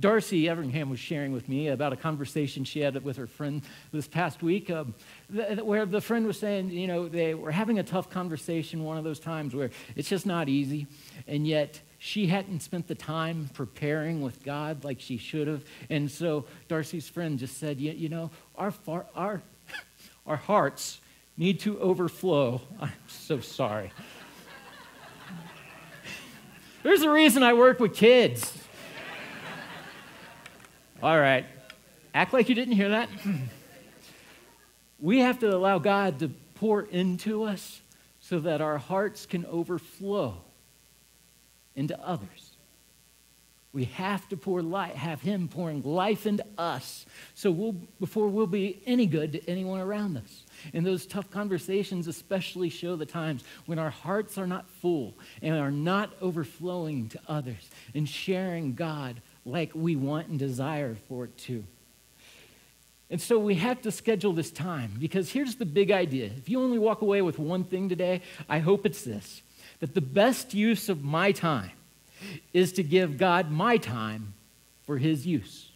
Darcy 0.00 0.48
Everingham 0.48 0.88
was 0.88 0.98
sharing 0.98 1.32
with 1.32 1.48
me 1.48 1.68
about 1.68 1.92
a 1.92 1.96
conversation 1.96 2.64
she 2.64 2.80
had 2.80 3.02
with 3.04 3.18
her 3.18 3.26
friend 3.26 3.62
this 3.92 4.08
past 4.08 4.42
week, 4.42 4.70
um, 4.70 4.94
th- 5.32 5.60
where 5.60 5.84
the 5.84 6.00
friend 6.00 6.26
was 6.26 6.38
saying, 6.38 6.70
you 6.70 6.86
know, 6.86 7.08
they 7.08 7.34
were 7.34 7.50
having 7.50 7.78
a 7.78 7.82
tough 7.82 8.08
conversation, 8.08 8.82
one 8.82 8.96
of 8.96 9.04
those 9.04 9.20
times 9.20 9.54
where 9.54 9.70
it's 9.96 10.08
just 10.08 10.24
not 10.24 10.48
easy, 10.48 10.86
and 11.26 11.46
yet 11.46 11.80
she 11.98 12.28
hadn't 12.28 12.60
spent 12.60 12.88
the 12.88 12.94
time 12.94 13.50
preparing 13.52 14.22
with 14.22 14.42
God 14.42 14.84
like 14.84 15.00
she 15.00 15.18
should 15.18 15.46
have. 15.46 15.64
And 15.90 16.10
so 16.10 16.46
Darcy's 16.66 17.08
friend 17.08 17.38
just 17.38 17.58
said, 17.58 17.78
you, 17.78 17.92
you 17.92 18.08
know, 18.08 18.30
our, 18.56 18.70
far, 18.70 19.06
our, 19.14 19.42
our 20.26 20.36
hearts 20.36 21.00
need 21.36 21.60
to 21.60 21.78
overflow. 21.78 22.62
I'm 22.80 22.92
so 23.06 23.40
sorry. 23.40 23.92
There's 26.82 27.02
a 27.02 27.10
reason 27.10 27.42
I 27.42 27.52
work 27.52 27.80
with 27.80 27.94
kids. 27.94 28.56
All 31.02 31.18
right. 31.18 31.46
Act 32.12 32.34
like 32.34 32.50
you 32.50 32.54
didn't 32.54 32.74
hear 32.74 32.90
that. 32.90 33.08
we 35.00 35.20
have 35.20 35.38
to 35.38 35.54
allow 35.54 35.78
God 35.78 36.18
to 36.18 36.28
pour 36.56 36.82
into 36.82 37.44
us 37.44 37.80
so 38.20 38.38
that 38.40 38.60
our 38.60 38.76
hearts 38.76 39.24
can 39.24 39.46
overflow 39.46 40.36
into 41.74 41.98
others. 42.06 42.50
We 43.72 43.84
have 43.84 44.28
to 44.28 44.36
pour 44.36 44.60
life, 44.60 44.94
have 44.94 45.22
Him 45.22 45.48
pouring 45.48 45.82
life 45.82 46.26
into 46.26 46.44
us 46.58 47.06
so 47.34 47.50
we'll, 47.50 47.76
before 47.98 48.28
we'll 48.28 48.46
be 48.46 48.82
any 48.84 49.06
good 49.06 49.32
to 49.32 49.48
anyone 49.48 49.80
around 49.80 50.18
us. 50.18 50.44
And 50.74 50.84
those 50.84 51.06
tough 51.06 51.30
conversations 51.30 52.08
especially 52.08 52.68
show 52.68 52.96
the 52.96 53.06
times 53.06 53.42
when 53.64 53.78
our 53.78 53.90
hearts 53.90 54.36
are 54.36 54.46
not 54.46 54.68
full 54.68 55.16
and 55.40 55.54
are 55.54 55.70
not 55.70 56.12
overflowing 56.20 57.08
to 57.10 57.20
others 57.26 57.70
and 57.94 58.06
sharing 58.06 58.74
God 58.74 59.22
like 59.44 59.70
we 59.74 59.96
want 59.96 60.28
and 60.28 60.38
desire 60.38 60.96
for 61.08 61.24
it 61.24 61.36
to. 61.38 61.64
And 63.10 63.20
so 63.20 63.38
we 63.38 63.56
have 63.56 63.82
to 63.82 63.90
schedule 63.90 64.32
this 64.32 64.50
time 64.50 64.92
because 64.98 65.30
here's 65.30 65.56
the 65.56 65.66
big 65.66 65.90
idea. 65.90 66.26
If 66.26 66.48
you 66.48 66.60
only 66.60 66.78
walk 66.78 67.02
away 67.02 67.22
with 67.22 67.38
one 67.38 67.64
thing 67.64 67.88
today, 67.88 68.22
I 68.48 68.58
hope 68.58 68.86
it's 68.86 69.02
this 69.02 69.42
that 69.80 69.94
the 69.94 70.00
best 70.00 70.52
use 70.52 70.90
of 70.90 71.02
my 71.02 71.32
time 71.32 71.70
is 72.52 72.72
to 72.74 72.82
give 72.82 73.16
God 73.16 73.50
my 73.50 73.78
time 73.78 74.34
for 74.84 74.98
his 74.98 75.26
use 75.26 75.70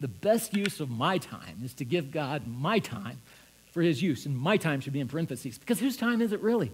the 0.00 0.08
best 0.08 0.54
use 0.54 0.80
of 0.80 0.90
my 0.90 1.18
time 1.18 1.60
is 1.64 1.74
to 1.74 1.84
give 1.84 2.10
God 2.10 2.46
my 2.46 2.78
time 2.78 3.18
for 3.72 3.82
his 3.82 4.02
use. 4.02 4.26
And 4.26 4.36
my 4.36 4.56
time 4.56 4.80
should 4.80 4.92
be 4.92 5.00
in 5.00 5.08
parentheses 5.08 5.58
because 5.58 5.80
whose 5.80 5.96
time 5.96 6.20
is 6.20 6.32
it 6.32 6.40
really? 6.40 6.70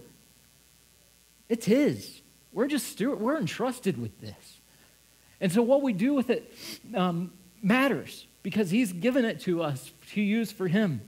It's 1.49 1.65
his. 1.65 2.21
We're 2.53 2.67
just 2.67 2.87
steward, 2.87 3.19
we're 3.19 3.37
entrusted 3.37 3.97
with 3.97 4.19
this. 4.21 4.61
And 5.41 5.51
so 5.51 5.61
what 5.61 5.81
we 5.81 5.91
do 5.91 6.13
with 6.13 6.29
it 6.29 6.53
um, 6.95 7.33
matters 7.61 8.25
because 8.43 8.69
he's 8.69 8.93
given 8.93 9.25
it 9.25 9.41
to 9.41 9.63
us 9.63 9.91
to 10.11 10.21
use 10.21 10.51
for 10.51 10.67
him. 10.67 11.01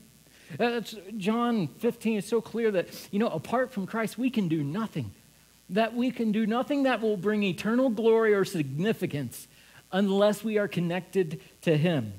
John 1.16 1.68
15 1.78 2.18
is 2.18 2.26
so 2.26 2.40
clear 2.40 2.70
that, 2.72 2.88
you 3.10 3.18
know, 3.18 3.28
apart 3.28 3.72
from 3.72 3.86
Christ, 3.86 4.18
we 4.18 4.30
can 4.30 4.48
do 4.48 4.62
nothing. 4.62 5.12
That 5.70 5.94
we 5.94 6.10
can 6.10 6.32
do 6.32 6.46
nothing 6.46 6.84
that 6.84 7.00
will 7.00 7.16
bring 7.16 7.42
eternal 7.42 7.90
glory 7.90 8.34
or 8.34 8.44
significance 8.44 9.48
unless 9.90 10.44
we 10.44 10.58
are 10.58 10.68
connected 10.68 11.40
to 11.62 11.76
Him. 11.76 12.12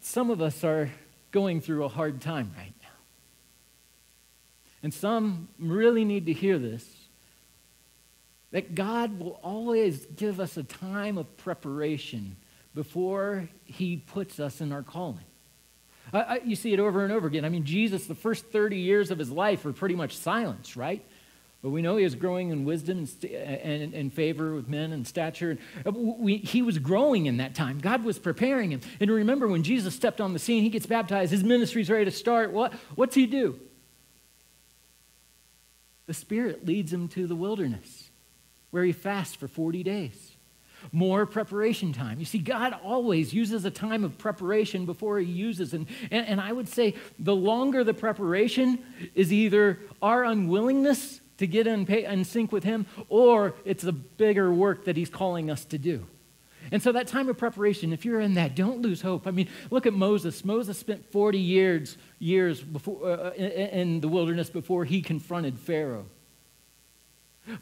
Some 0.00 0.30
of 0.30 0.40
us 0.42 0.62
are 0.64 0.90
going 1.30 1.60
through 1.60 1.84
a 1.84 1.88
hard 1.88 2.20
time 2.20 2.52
right 2.56 2.74
now. 2.82 2.88
And 4.82 4.92
some 4.92 5.48
really 5.58 6.04
need 6.04 6.26
to 6.26 6.32
hear 6.32 6.58
this 6.58 6.84
that 8.50 8.74
God 8.74 9.18
will 9.18 9.38
always 9.42 10.06
give 10.06 10.40
us 10.40 10.56
a 10.56 10.62
time 10.62 11.18
of 11.18 11.36
preparation 11.36 12.36
before 12.74 13.48
He 13.64 13.96
puts 13.96 14.40
us 14.40 14.60
in 14.60 14.72
our 14.72 14.82
calling. 14.82 15.24
I, 16.12 16.20
I, 16.20 16.40
you 16.44 16.56
see 16.56 16.72
it 16.72 16.80
over 16.80 17.04
and 17.04 17.12
over 17.12 17.26
again. 17.26 17.44
I 17.44 17.50
mean, 17.50 17.64
Jesus, 17.64 18.06
the 18.06 18.14
first 18.14 18.46
30 18.46 18.78
years 18.78 19.10
of 19.10 19.18
his 19.18 19.30
life 19.30 19.64
were 19.64 19.74
pretty 19.74 19.94
much 19.94 20.16
silence, 20.16 20.76
right? 20.76 21.04
But 21.62 21.70
we 21.70 21.82
know 21.82 21.96
he 21.96 22.04
was 22.04 22.14
growing 22.14 22.50
in 22.50 22.64
wisdom 22.64 23.06
and, 23.22 23.32
and, 23.32 23.94
and 23.94 24.12
favor 24.12 24.54
with 24.54 24.68
men 24.68 24.92
and 24.92 25.06
stature. 25.06 25.58
We, 25.84 26.36
he 26.36 26.62
was 26.62 26.78
growing 26.78 27.26
in 27.26 27.38
that 27.38 27.54
time. 27.54 27.80
God 27.80 28.04
was 28.04 28.18
preparing 28.18 28.70
him. 28.70 28.80
And 29.00 29.10
remember, 29.10 29.48
when 29.48 29.64
Jesus 29.64 29.94
stepped 29.94 30.20
on 30.20 30.32
the 30.32 30.38
scene, 30.38 30.62
he 30.62 30.70
gets 30.70 30.86
baptized. 30.86 31.32
His 31.32 31.44
ministry's 31.44 31.90
ready 31.90 32.04
to 32.04 32.10
start. 32.12 32.52
What, 32.52 32.72
what's 32.94 33.14
he 33.14 33.26
do? 33.26 33.58
the 36.08 36.14
Spirit 36.14 36.66
leads 36.66 36.92
him 36.92 37.06
to 37.06 37.28
the 37.28 37.36
wilderness 37.36 38.10
where 38.70 38.84
he 38.84 38.92
fasts 38.92 39.34
for 39.34 39.48
40 39.48 39.82
days. 39.82 40.32
More 40.92 41.26
preparation 41.26 41.92
time. 41.92 42.20
You 42.20 42.24
see, 42.24 42.38
God 42.38 42.74
always 42.84 43.32
uses 43.34 43.64
a 43.64 43.70
time 43.70 44.04
of 44.04 44.16
preparation 44.16 44.86
before 44.86 45.18
he 45.18 45.26
uses. 45.26 45.74
And, 45.74 45.86
and, 46.10 46.26
and 46.26 46.40
I 46.40 46.52
would 46.52 46.68
say 46.68 46.94
the 47.18 47.34
longer 47.34 47.82
the 47.82 47.94
preparation 47.94 48.78
is 49.14 49.32
either 49.32 49.80
our 50.00 50.24
unwillingness 50.24 51.20
to 51.38 51.46
get 51.46 51.66
in, 51.66 51.86
pay, 51.86 52.04
in 52.04 52.24
sync 52.24 52.52
with 52.52 52.64
him 52.64 52.86
or 53.08 53.54
it's 53.64 53.84
a 53.84 53.92
bigger 53.92 54.52
work 54.52 54.84
that 54.84 54.96
he's 54.96 55.10
calling 55.10 55.50
us 55.50 55.64
to 55.66 55.78
do. 55.78 56.06
And 56.70 56.82
so, 56.82 56.92
that 56.92 57.06
time 57.06 57.30
of 57.30 57.38
preparation, 57.38 57.94
if 57.94 58.04
you're 58.04 58.20
in 58.20 58.34
that, 58.34 58.54
don't 58.54 58.82
lose 58.82 59.00
hope. 59.00 59.26
I 59.26 59.30
mean, 59.30 59.48
look 59.70 59.86
at 59.86 59.94
Moses. 59.94 60.44
Moses 60.44 60.76
spent 60.76 61.10
40 61.10 61.38
years, 61.38 61.96
years 62.18 62.60
before, 62.60 63.10
uh, 63.10 63.30
in, 63.30 63.46
in 63.50 64.00
the 64.00 64.08
wilderness 64.08 64.50
before 64.50 64.84
he 64.84 65.00
confronted 65.00 65.58
Pharaoh. 65.58 66.04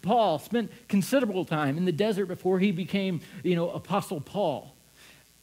Paul 0.03 0.38
spent 0.38 0.70
considerable 0.88 1.44
time 1.44 1.77
in 1.77 1.85
the 1.85 1.92
desert 1.92 2.27
before 2.27 2.59
he 2.59 2.72
became, 2.72 3.20
you 3.42 3.57
know, 3.57 3.70
Apostle 3.70 4.20
Paul. 4.20 4.75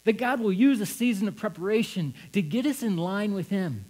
That 0.05 0.17
God 0.17 0.41
will 0.41 0.51
use 0.51 0.81
a 0.81 0.85
season 0.85 1.27
of 1.27 1.35
preparation 1.35 2.13
to 2.33 2.41
get 2.41 2.65
us 2.65 2.83
in 2.83 2.97
line 2.97 3.33
with 3.33 3.49
Him 3.49 3.85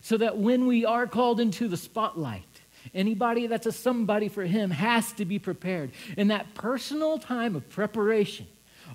so 0.00 0.16
that 0.16 0.38
when 0.38 0.66
we 0.66 0.84
are 0.86 1.06
called 1.06 1.40
into 1.40 1.68
the 1.68 1.76
spotlight, 1.76 2.62
anybody 2.94 3.46
that's 3.46 3.66
a 3.66 3.72
somebody 3.72 4.28
for 4.28 4.44
Him 4.44 4.70
has 4.70 5.12
to 5.12 5.26
be 5.26 5.38
prepared. 5.38 5.90
In 6.16 6.28
that 6.28 6.54
personal 6.54 7.18
time 7.18 7.54
of 7.54 7.68
preparation, 7.68 8.46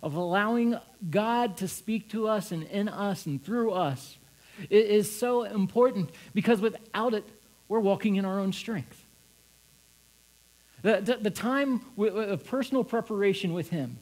of 0.02 0.16
allowing 0.16 0.80
God 1.12 1.58
to 1.58 1.68
speak 1.68 2.10
to 2.10 2.28
us 2.28 2.52
and 2.52 2.64
in 2.64 2.90
us 2.90 3.28
and 3.28 3.44
through 3.44 3.72
us, 3.72 4.18
is 4.70 5.16
so 5.16 5.44
important 5.44 6.12
because 6.34 6.62
without 6.62 7.14
it, 7.14 7.28
we're 7.68 7.80
walking 7.80 8.16
in 8.16 8.26
our 8.26 8.40
own 8.40 8.54
strength. 8.54 9.03
The, 10.84 11.02
the, 11.02 11.16
the 11.16 11.30
time 11.32 11.82
of 11.98 12.46
personal 12.46 12.84
preparation 12.84 13.54
with 13.54 13.70
Him 13.70 13.98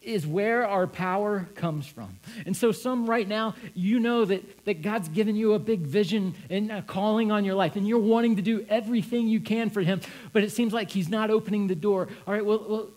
is 0.00 0.26
where 0.26 0.66
our 0.66 0.86
power 0.86 1.48
comes 1.54 1.86
from. 1.86 2.18
And 2.46 2.56
so, 2.56 2.70
some 2.70 3.08
right 3.08 3.26
now, 3.26 3.54
you 3.74 3.98
know 3.98 4.24
that, 4.24 4.64
that 4.64 4.82
God's 4.82 5.08
given 5.08 5.34
you 5.34 5.54
a 5.54 5.58
big 5.58 5.80
vision 5.80 6.34
and 6.50 6.70
a 6.70 6.82
calling 6.82 7.32
on 7.32 7.44
your 7.44 7.54
life, 7.54 7.76
and 7.76 7.88
you're 7.88 7.98
wanting 7.98 8.36
to 8.36 8.42
do 8.42 8.64
everything 8.68 9.26
you 9.26 9.40
can 9.40 9.70
for 9.70 9.80
Him, 9.80 10.00
but 10.32 10.44
it 10.44 10.52
seems 10.52 10.72
like 10.72 10.90
He's 10.90 11.08
not 11.08 11.30
opening 11.30 11.66
the 11.66 11.74
door. 11.74 12.08
All 12.26 12.34
right, 12.34 12.44
well, 12.44 12.64
well 12.68 12.88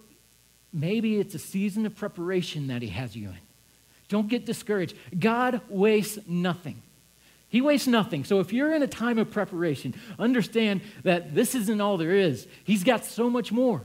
maybe 0.73 1.17
it's 1.17 1.33
a 1.35 1.39
season 1.39 1.85
of 1.85 1.95
preparation 1.95 2.67
that 2.67 2.81
He 2.81 2.89
has 2.89 3.15
you 3.15 3.29
in. 3.29 3.39
Don't 4.09 4.27
get 4.27 4.45
discouraged. 4.45 4.95
God 5.17 5.61
wastes 5.69 6.19
nothing. 6.27 6.81
He 7.55 7.61
wastes 7.61 7.87
nothing. 7.87 8.25
So 8.25 8.41
if 8.41 8.51
you're 8.51 8.73
in 8.73 8.83
a 8.83 8.87
time 8.87 9.17
of 9.17 9.31
preparation, 9.31 9.95
understand 10.19 10.81
that 11.03 11.33
this 11.33 11.55
isn't 11.55 11.79
all 11.79 11.95
there 11.95 12.11
is. 12.11 12.49
He's 12.65 12.83
got 12.83 13.05
so 13.05 13.29
much 13.29 13.49
more. 13.49 13.81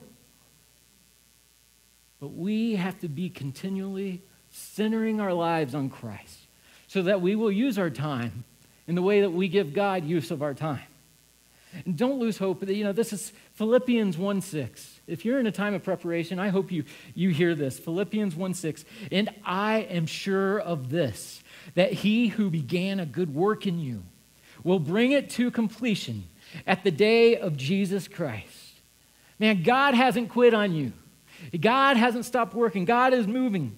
But 2.18 2.33
we 2.33 2.74
have 2.74 2.98
to 3.02 3.09
be 3.09 3.30
continually 3.30 4.22
centering 4.50 5.20
our 5.20 5.33
lives 5.33 5.76
on 5.76 5.88
Christ 5.88 6.37
so 6.88 7.02
that 7.02 7.20
we 7.20 7.37
will 7.37 7.52
use 7.52 7.78
our 7.78 7.90
time 7.90 8.42
in 8.88 8.96
the 8.96 9.02
way 9.02 9.20
that 9.20 9.30
we 9.30 9.46
give 9.46 9.72
God 9.72 10.04
use 10.04 10.33
of 10.33 10.42
our 10.42 10.52
time. 10.52 10.83
And 11.85 11.96
don't 11.96 12.18
lose 12.18 12.38
hope. 12.38 12.68
You 12.68 12.83
know, 12.83 12.92
this 12.92 13.12
is 13.12 13.33
Philippians 13.52 14.18
1 14.18 14.40
6. 14.40 15.00
If 15.06 15.24
you're 15.24 15.38
in 15.38 15.46
a 15.46 15.52
time 15.52 15.74
of 15.74 15.85
preparation, 15.85 16.40
I 16.40 16.48
hope 16.48 16.72
you, 16.72 16.83
you 17.14 17.30
hear 17.30 17.54
this. 17.54 17.78
Philippians 17.78 18.35
1 18.35 18.54
6. 18.54 18.85
And 19.12 19.28
I 19.44 19.83
am 19.83 20.06
sure 20.06 20.59
of 20.59 20.90
this 20.90 21.40
that 21.74 21.92
he 21.92 22.28
who 22.28 22.50
began 22.50 23.00
a 23.00 23.06
good 23.06 23.35
work 23.35 23.66
in 23.66 23.78
you 23.78 24.02
will 24.64 24.78
bring 24.78 25.12
it 25.12 25.30
to 25.30 25.50
completion 25.50 26.24
at 26.66 26.85
the 26.85 26.90
day 26.90 27.37
of 27.37 27.56
Jesus 27.56 28.09
Christ. 28.09 28.80
Man, 29.38 29.62
God 29.62 29.94
hasn't 29.94 30.28
quit 30.28 30.52
on 30.52 30.74
you. 30.74 30.92
God 31.59 31.96
hasn't 31.96 32.24
stopped 32.24 32.54
working. 32.54 32.85
God 32.85 33.14
is 33.14 33.26
moving. 33.26 33.76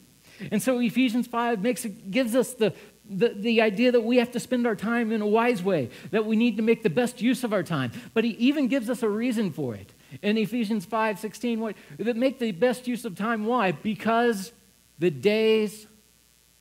And 0.51 0.63
so 0.63 0.79
Ephesians 0.81 1.27
5 1.27 1.63
makes 1.63 1.85
it, 1.85 2.11
gives 2.11 2.35
us 2.35 2.55
the, 2.55 2.75
the, 3.09 3.29
the 3.29 3.61
idea 3.61 3.93
that 3.93 4.01
we 4.01 4.17
have 4.17 4.33
to 4.33 4.41
spend 4.41 4.67
our 4.67 4.75
time 4.75 5.13
in 5.13 5.23
a 5.23 5.27
wise 5.27 5.63
way, 5.63 5.91
that 6.11 6.27
we 6.27 6.35
need 6.35 6.57
to 6.57 6.63
make 6.63 6.83
the 6.83 6.91
best 6.91 7.23
use 7.23 7.45
of 7.45 7.53
our 7.53 7.63
time. 7.63 7.93
But 8.15 8.25
he 8.25 8.31
even 8.31 8.69
gives 8.69 8.91
us 8.91 9.03
a 9.03 9.09
reason 9.09 9.53
for 9.53 9.75
it. 9.75 9.93
In 10.21 10.37
Ephesians 10.37 10.85
5 10.85 11.19
16, 11.19 11.61
what, 11.61 11.77
that 11.99 12.17
make 12.17 12.39
the 12.39 12.53
best 12.53 12.87
use 12.87 13.05
of 13.05 13.17
time. 13.17 13.47
Why? 13.47 13.73
Because 13.73 14.53
the 14.99 15.11
days 15.11 15.87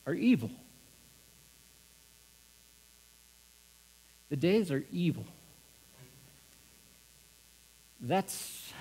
are 0.06 0.14
evil. 0.14 0.50
The 4.32 4.36
days 4.36 4.72
are 4.72 4.82
evil. 4.90 5.26
That's. 8.00 8.72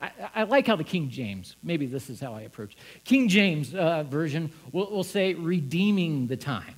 I, 0.00 0.10
I, 0.34 0.42
like 0.42 0.66
how 0.66 0.74
the 0.74 0.82
King 0.82 1.10
James, 1.10 1.54
maybe 1.62 1.86
this 1.86 2.10
is 2.10 2.18
how 2.18 2.34
I 2.34 2.40
approach. 2.40 2.76
King 3.04 3.28
James 3.28 3.72
uh, 3.72 4.02
version 4.02 4.50
will, 4.72 4.90
will, 4.90 5.04
say 5.04 5.34
redeeming 5.34 6.26
the 6.26 6.36
time. 6.36 6.74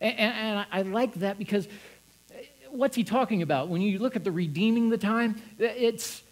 And, 0.00 0.18
and, 0.18 0.34
and 0.34 0.66
I 0.72 0.82
like 0.82 1.14
that 1.20 1.38
because 1.38 1.68
what's 2.68 2.96
he 2.96 3.04
talking 3.04 3.42
about? 3.42 3.68
When 3.68 3.82
you 3.82 4.00
look 4.00 4.16
at 4.16 4.24
the 4.24 4.32
redeeming 4.32 4.90
the 4.90 4.98
time, 4.98 5.40
it's 5.56 6.24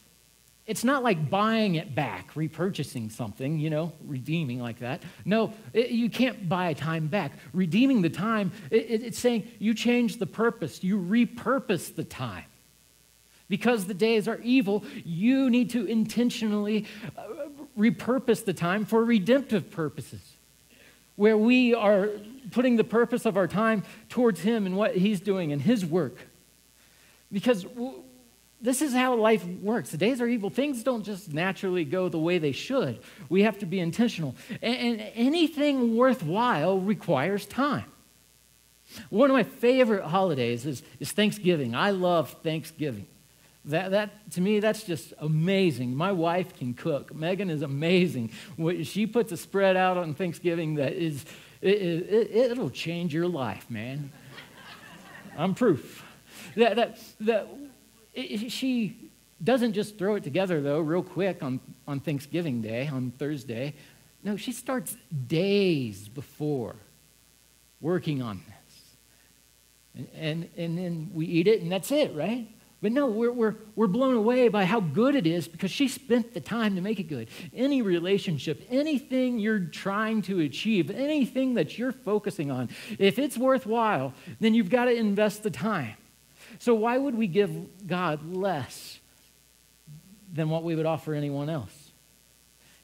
it's 0.68 0.84
not 0.84 1.02
like 1.02 1.30
buying 1.30 1.76
it 1.76 1.94
back, 1.94 2.34
repurchasing 2.34 3.10
something, 3.10 3.58
you 3.58 3.70
know, 3.70 3.90
redeeming 4.06 4.60
like 4.60 4.80
that. 4.80 5.02
No, 5.24 5.54
it, 5.72 5.88
you 5.88 6.10
can't 6.10 6.46
buy 6.46 6.74
time 6.74 7.06
back. 7.06 7.32
Redeeming 7.54 8.02
the 8.02 8.10
time, 8.10 8.52
it, 8.70 9.02
it's 9.02 9.18
saying 9.18 9.48
you 9.58 9.72
change 9.72 10.18
the 10.18 10.26
purpose, 10.26 10.84
you 10.84 10.98
repurpose 10.98 11.94
the 11.94 12.04
time. 12.04 12.44
Because 13.48 13.86
the 13.86 13.94
days 13.94 14.28
are 14.28 14.38
evil, 14.42 14.84
you 15.06 15.48
need 15.48 15.70
to 15.70 15.86
intentionally 15.86 16.84
uh, 17.16 17.22
repurpose 17.78 18.44
the 18.44 18.52
time 18.52 18.84
for 18.84 19.02
redemptive 19.02 19.70
purposes, 19.70 20.20
where 21.16 21.38
we 21.38 21.72
are 21.72 22.10
putting 22.50 22.76
the 22.76 22.84
purpose 22.84 23.24
of 23.24 23.38
our 23.38 23.48
time 23.48 23.84
towards 24.10 24.40
Him 24.40 24.66
and 24.66 24.76
what 24.76 24.94
He's 24.96 25.20
doing 25.20 25.50
and 25.50 25.62
His 25.62 25.86
work. 25.86 26.18
Because 27.32 27.64
this 28.60 28.82
is 28.82 28.92
how 28.92 29.14
life 29.14 29.44
works. 29.44 29.90
The 29.90 29.96
days 29.96 30.20
are 30.20 30.26
evil. 30.26 30.50
Things 30.50 30.82
don't 30.82 31.04
just 31.04 31.32
naturally 31.32 31.84
go 31.84 32.08
the 32.08 32.18
way 32.18 32.38
they 32.38 32.52
should. 32.52 32.98
We 33.28 33.42
have 33.42 33.58
to 33.60 33.66
be 33.66 33.78
intentional. 33.78 34.34
And, 34.60 35.00
anything 35.14 35.96
worthwhile 35.96 36.80
requires 36.80 37.46
time. 37.46 37.84
One 39.10 39.30
of 39.30 39.34
my 39.34 39.44
favorite 39.44 40.04
holidays 40.04 40.66
is, 40.66 40.82
is 40.98 41.12
Thanksgiving. 41.12 41.74
I 41.74 41.90
love 41.90 42.30
Thanksgiving. 42.42 43.06
That, 43.66 43.90
that, 43.90 44.30
to 44.32 44.40
me, 44.40 44.60
that's 44.60 44.82
just 44.82 45.12
amazing. 45.18 45.94
My 45.94 46.10
wife 46.10 46.56
can 46.56 46.74
cook. 46.74 47.14
Megan 47.14 47.50
is 47.50 47.62
amazing. 47.62 48.30
She 48.84 49.06
puts 49.06 49.30
a 49.30 49.36
spread 49.36 49.76
out 49.76 49.98
on 49.98 50.14
Thanksgiving 50.14 50.76
that 50.76 50.94
is, 50.94 51.24
it, 51.60 51.76
it, 51.76 52.30
it'll 52.50 52.70
change 52.70 53.12
your 53.12 53.28
life, 53.28 53.70
man. 53.70 54.10
I'm 55.36 55.54
proof. 55.54 56.02
That, 56.56 56.76
that, 56.76 56.98
that 57.20 57.48
she 58.48 59.10
doesn't 59.42 59.72
just 59.72 59.98
throw 59.98 60.16
it 60.16 60.24
together, 60.24 60.60
though, 60.60 60.80
real 60.80 61.02
quick 61.02 61.42
on, 61.42 61.60
on 61.86 62.00
Thanksgiving 62.00 62.60
Day, 62.60 62.88
on 62.88 63.12
Thursday. 63.12 63.74
No, 64.22 64.36
she 64.36 64.52
starts 64.52 64.96
days 65.26 66.08
before 66.08 66.76
working 67.80 68.20
on 68.20 68.42
this. 68.46 68.96
And, 69.94 70.08
and, 70.14 70.50
and 70.56 70.78
then 70.78 71.10
we 71.14 71.26
eat 71.26 71.46
it, 71.46 71.62
and 71.62 71.70
that's 71.70 71.92
it, 71.92 72.14
right? 72.14 72.48
But 72.80 72.92
no, 72.92 73.06
we're, 73.06 73.32
we're, 73.32 73.56
we're 73.74 73.88
blown 73.88 74.14
away 74.14 74.48
by 74.48 74.64
how 74.64 74.78
good 74.78 75.16
it 75.16 75.26
is 75.26 75.48
because 75.48 75.70
she 75.70 75.88
spent 75.88 76.32
the 76.32 76.40
time 76.40 76.76
to 76.76 76.80
make 76.80 77.00
it 77.00 77.04
good. 77.04 77.28
Any 77.52 77.82
relationship, 77.82 78.64
anything 78.70 79.40
you're 79.40 79.58
trying 79.58 80.22
to 80.22 80.40
achieve, 80.40 80.90
anything 80.90 81.54
that 81.54 81.76
you're 81.76 81.92
focusing 81.92 82.52
on, 82.52 82.68
if 82.98 83.18
it's 83.18 83.36
worthwhile, 83.36 84.14
then 84.38 84.54
you've 84.54 84.70
got 84.70 84.84
to 84.84 84.94
invest 84.94 85.42
the 85.42 85.50
time. 85.50 85.94
So, 86.58 86.74
why 86.74 86.98
would 86.98 87.14
we 87.14 87.26
give 87.26 87.86
God 87.86 88.34
less 88.34 88.98
than 90.32 90.50
what 90.50 90.64
we 90.64 90.74
would 90.74 90.86
offer 90.86 91.14
anyone 91.14 91.48
else? 91.48 91.88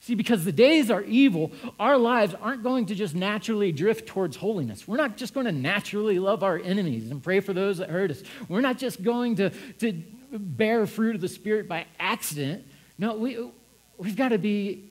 See, 0.04 0.14
because 0.14 0.44
the 0.44 0.52
days 0.52 0.90
are 0.90 1.00
evil, 1.02 1.50
our 1.80 1.96
lives 1.96 2.34
aren't 2.42 2.62
going 2.62 2.87
to 2.87 2.94
just 2.94 3.14
naturally 3.14 3.72
drift 3.72 4.06
towards 4.06 4.37
holiness. 4.37 4.87
We're 4.87 4.98
not 4.98 5.16
just 5.16 5.32
going 5.32 5.46
to 5.46 5.52
naturally 5.52 6.18
love 6.18 6.42
our 6.42 6.58
enemies 6.58 7.10
and 7.10 7.22
pray 7.22 7.40
for 7.40 7.54
those 7.54 7.78
that 7.78 7.88
hurt 7.88 8.10
us. 8.10 8.22
We're 8.46 8.60
not 8.60 8.76
just 8.76 9.02
going 9.02 9.37
to, 9.37 9.48
to 9.78 9.92
bear 10.30 10.87
fruit 10.87 11.14
of 11.14 11.22
the 11.22 11.28
Spirit 11.28 11.68
by 11.68 11.87
accident. 11.98 12.66
No, 12.98 13.16
we, 13.16 13.50
we've 13.96 14.14
got 14.14 14.28
to 14.28 14.38
be 14.38 14.90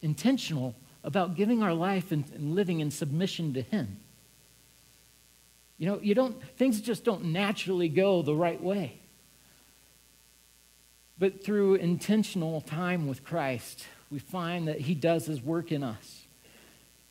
intentional 0.00 0.74
about 1.04 1.34
giving 1.34 1.62
our 1.62 1.74
life 1.74 2.10
and, 2.10 2.24
and 2.34 2.54
living 2.54 2.80
in 2.80 2.90
submission 2.90 3.52
to 3.52 3.60
Him. 3.60 3.98
You 5.78 5.86
know, 5.86 6.00
you 6.02 6.14
don't, 6.14 6.40
things 6.56 6.80
just 6.80 7.04
don't 7.04 7.26
naturally 7.26 7.88
go 7.88 8.22
the 8.22 8.34
right 8.34 8.60
way. 8.60 8.98
But 11.18 11.44
through 11.44 11.76
intentional 11.76 12.60
time 12.60 13.06
with 13.08 13.24
Christ, 13.24 13.86
we 14.10 14.18
find 14.18 14.68
that 14.68 14.80
He 14.80 14.94
does 14.94 15.26
His 15.26 15.42
work 15.42 15.72
in 15.72 15.82
us 15.82 16.26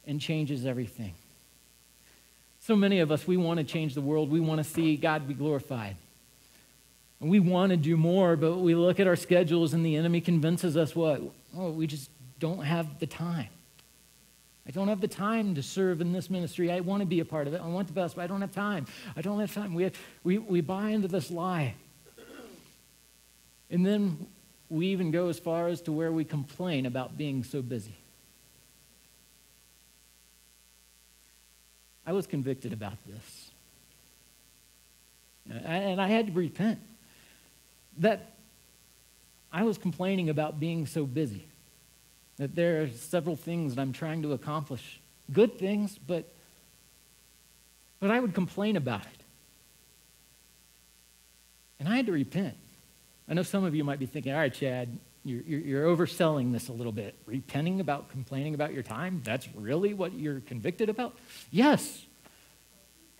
and 0.05 0.19
changes 0.19 0.65
everything. 0.65 1.13
So 2.59 2.75
many 2.75 2.99
of 2.99 3.11
us, 3.11 3.25
we 3.25 3.37
want 3.37 3.59
to 3.59 3.63
change 3.63 3.93
the 3.93 4.01
world. 4.01 4.29
We 4.29 4.39
want 4.39 4.59
to 4.59 4.63
see 4.63 4.97
God 4.97 5.27
be 5.27 5.33
glorified. 5.33 5.95
We 7.19 7.39
want 7.39 7.71
to 7.71 7.77
do 7.77 7.97
more, 7.97 8.35
but 8.35 8.57
we 8.57 8.75
look 8.75 8.99
at 8.99 9.07
our 9.07 9.15
schedules 9.15 9.73
and 9.73 9.85
the 9.85 9.95
enemy 9.95 10.21
convinces 10.21 10.77
us 10.77 10.95
what? 10.95 11.21
Oh, 11.57 11.71
we 11.71 11.87
just 11.87 12.09
don't 12.39 12.63
have 12.63 12.99
the 12.99 13.07
time. 13.07 13.47
I 14.67 14.71
don't 14.71 14.89
have 14.89 14.99
the 14.99 15.07
time 15.07 15.55
to 15.55 15.63
serve 15.63 16.01
in 16.01 16.11
this 16.11 16.29
ministry. 16.29 16.69
I 16.69 16.81
want 16.81 16.99
to 16.99 17.05
be 17.05 17.21
a 17.21 17.25
part 17.25 17.47
of 17.47 17.53
it. 17.53 17.61
I 17.61 17.67
want 17.67 17.87
the 17.87 17.93
best, 17.93 18.17
but 18.17 18.23
I 18.23 18.27
don't 18.27 18.41
have 18.41 18.51
time. 18.51 18.85
I 19.15 19.21
don't 19.21 19.39
have 19.39 19.53
time. 19.53 19.73
We, 19.73 19.83
have, 19.83 19.93
we, 20.25 20.39
we 20.39 20.59
buy 20.59 20.89
into 20.89 21.07
this 21.07 21.31
lie. 21.31 21.75
And 23.69 23.85
then 23.85 24.27
we 24.69 24.87
even 24.87 25.11
go 25.11 25.29
as 25.29 25.39
far 25.39 25.67
as 25.67 25.81
to 25.83 25.91
where 25.93 26.11
we 26.11 26.25
complain 26.25 26.85
about 26.85 27.17
being 27.17 27.45
so 27.45 27.61
busy. 27.61 27.95
I 32.05 32.11
was 32.11 32.27
convicted 32.27 32.73
about 32.73 32.97
this. 33.05 33.51
And 35.49 36.01
I 36.01 36.07
had 36.07 36.27
to 36.27 36.33
repent 36.33 36.79
that 37.99 38.33
I 39.51 39.63
was 39.63 39.77
complaining 39.77 40.29
about 40.29 40.59
being 40.59 40.85
so 40.85 41.05
busy. 41.05 41.45
That 42.37 42.55
there 42.55 42.83
are 42.83 42.89
several 42.89 43.35
things 43.35 43.75
that 43.75 43.81
I'm 43.81 43.93
trying 43.93 44.21
to 44.21 44.33
accomplish. 44.33 44.99
Good 45.31 45.57
things, 45.57 45.97
but 45.97 46.25
but 47.99 48.11
I 48.11 48.19
would 48.19 48.33
complain 48.33 48.75
about 48.75 49.01
it. 49.01 49.23
And 51.79 51.89
I 51.89 51.95
had 51.95 52.05
to 52.07 52.11
repent. 52.11 52.55
I 53.29 53.33
know 53.33 53.43
some 53.43 53.63
of 53.63 53.75
you 53.75 53.83
might 53.83 53.99
be 53.99 54.05
thinking, 54.05 54.31
all 54.33 54.39
right, 54.39 54.53
Chad, 54.53 54.97
you're, 55.23 55.41
you're, 55.41 55.85
overselling 55.85 56.53
this 56.53 56.69
a 56.69 56.73
little 56.73 56.93
bit. 56.93 57.15
Repenting 57.25 57.81
about 57.81 58.09
complaining 58.09 58.53
about 58.53 58.73
your 58.73 58.83
time? 58.83 59.21
That's 59.25 59.47
really 59.55 59.93
what 59.93 60.13
you're 60.13 60.39
convicted 60.41 60.89
about? 60.89 61.17
Yes. 61.51 62.05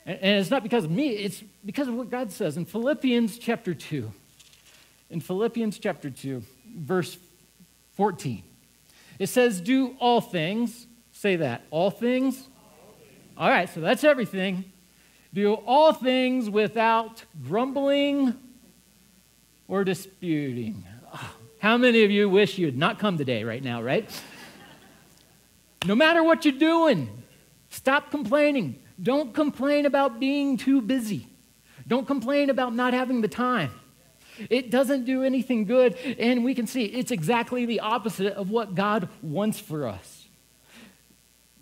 And, 0.06 0.18
and 0.22 0.40
it's 0.40 0.50
not 0.50 0.64
because 0.64 0.86
of 0.86 0.92
me, 0.92 1.10
it's 1.10 1.44
because 1.66 1.90
of 1.90 1.96
what 1.96 2.10
God 2.10 2.32
says 2.32 2.56
in 2.56 2.66
Philippians 2.66 3.38
chapter 3.38 3.74
2. 3.74 4.12
In 5.10 5.20
Philippians 5.20 5.80
chapter 5.80 6.10
2, 6.10 6.42
verse 6.78 7.18
14, 7.96 8.44
it 9.20 9.28
says, 9.28 9.62
Do 9.62 9.96
all 10.00 10.22
things. 10.22 10.88
Say 11.12 11.38
that. 11.38 11.64
All 11.72 11.90
things? 11.90 12.48
All 13.38 13.50
right, 13.50 13.70
so 13.70 13.82
that's 13.82 14.04
everything. 14.04 14.66
Do 15.34 15.54
all 15.54 15.94
things 15.94 16.50
without 16.50 17.24
grumbling 17.44 18.36
or 19.68 19.84
disputing. 19.84 20.84
How 21.60 21.78
many 21.78 22.04
of 22.04 22.12
you 22.12 22.30
wish 22.30 22.58
you 22.58 22.66
had 22.66 22.78
not 22.78 23.00
come 23.00 23.18
today, 23.18 23.44
right 23.44 23.64
now, 23.64 23.82
right? 23.82 24.10
no 25.86 25.96
matter 25.96 26.24
what 26.24 26.46
you're 26.46 26.58
doing, 26.58 27.24
stop 27.70 28.12
complaining. 28.12 28.80
Don't 29.02 29.34
complain 29.34 29.86
about 29.86 30.20
being 30.20 30.58
too 30.58 30.82
busy. 30.82 31.28
Don't 31.88 32.08
complain 32.08 32.50
about 32.50 32.74
not 32.74 32.94
having 32.94 33.22
the 33.22 33.28
time. 33.28 33.72
It 34.50 34.70
doesn't 34.72 35.06
do 35.06 35.24
anything 35.24 35.66
good, 35.66 35.96
and 36.20 36.44
we 36.44 36.56
can 36.56 36.68
see 36.68 36.86
it's 36.86 37.12
exactly 37.12 37.66
the 37.66 37.80
opposite 37.80 38.34
of 38.34 38.50
what 38.50 38.76
God 38.76 39.10
wants 39.22 39.60
for 39.60 39.88
us 39.88 40.28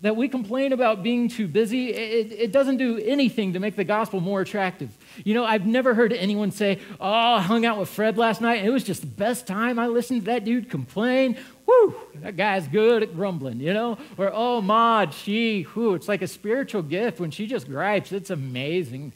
that 0.02 0.14
we 0.14 0.28
complain 0.28 0.72
about 0.72 1.02
being 1.02 1.28
too 1.28 1.48
busy, 1.48 1.88
it, 1.88 2.30
it, 2.32 2.52
doesn't 2.52 2.76
do 2.76 2.98
anything 2.98 3.54
to 3.54 3.60
make 3.60 3.76
the 3.76 3.84
gospel 3.84 4.20
more 4.20 4.42
attractive. 4.42 4.90
You 5.24 5.32
know, 5.32 5.44
I've 5.44 5.66
never 5.66 5.94
heard 5.94 6.12
anyone 6.12 6.50
say, 6.50 6.80
Oh, 7.00 7.10
I 7.10 7.40
hung 7.40 7.64
out 7.64 7.78
with 7.78 7.88
Fred 7.88 8.18
last 8.18 8.40
night, 8.40 8.56
and 8.56 8.68
it 8.68 8.70
was 8.70 8.84
just 8.84 9.00
the 9.00 9.06
best 9.06 9.46
time. 9.46 9.78
I 9.78 9.86
listened 9.86 10.22
to 10.22 10.26
that 10.26 10.44
dude 10.44 10.68
complain. 10.68 11.38
Whoo, 11.66 11.94
that 12.16 12.36
guy's 12.36 12.68
good 12.68 13.02
at 13.02 13.16
grumbling, 13.16 13.58
you 13.58 13.72
know? 13.72 13.96
Or, 14.18 14.30
Oh, 14.32 14.60
Maud, 14.60 15.14
she, 15.14 15.66
whoo, 15.74 15.94
it's 15.94 16.08
like 16.08 16.22
a 16.22 16.28
spiritual 16.28 16.82
gift 16.82 17.18
when 17.18 17.30
she 17.30 17.46
just 17.46 17.66
gripes. 17.66 18.12
It's 18.12 18.30
amazing. 18.30 19.14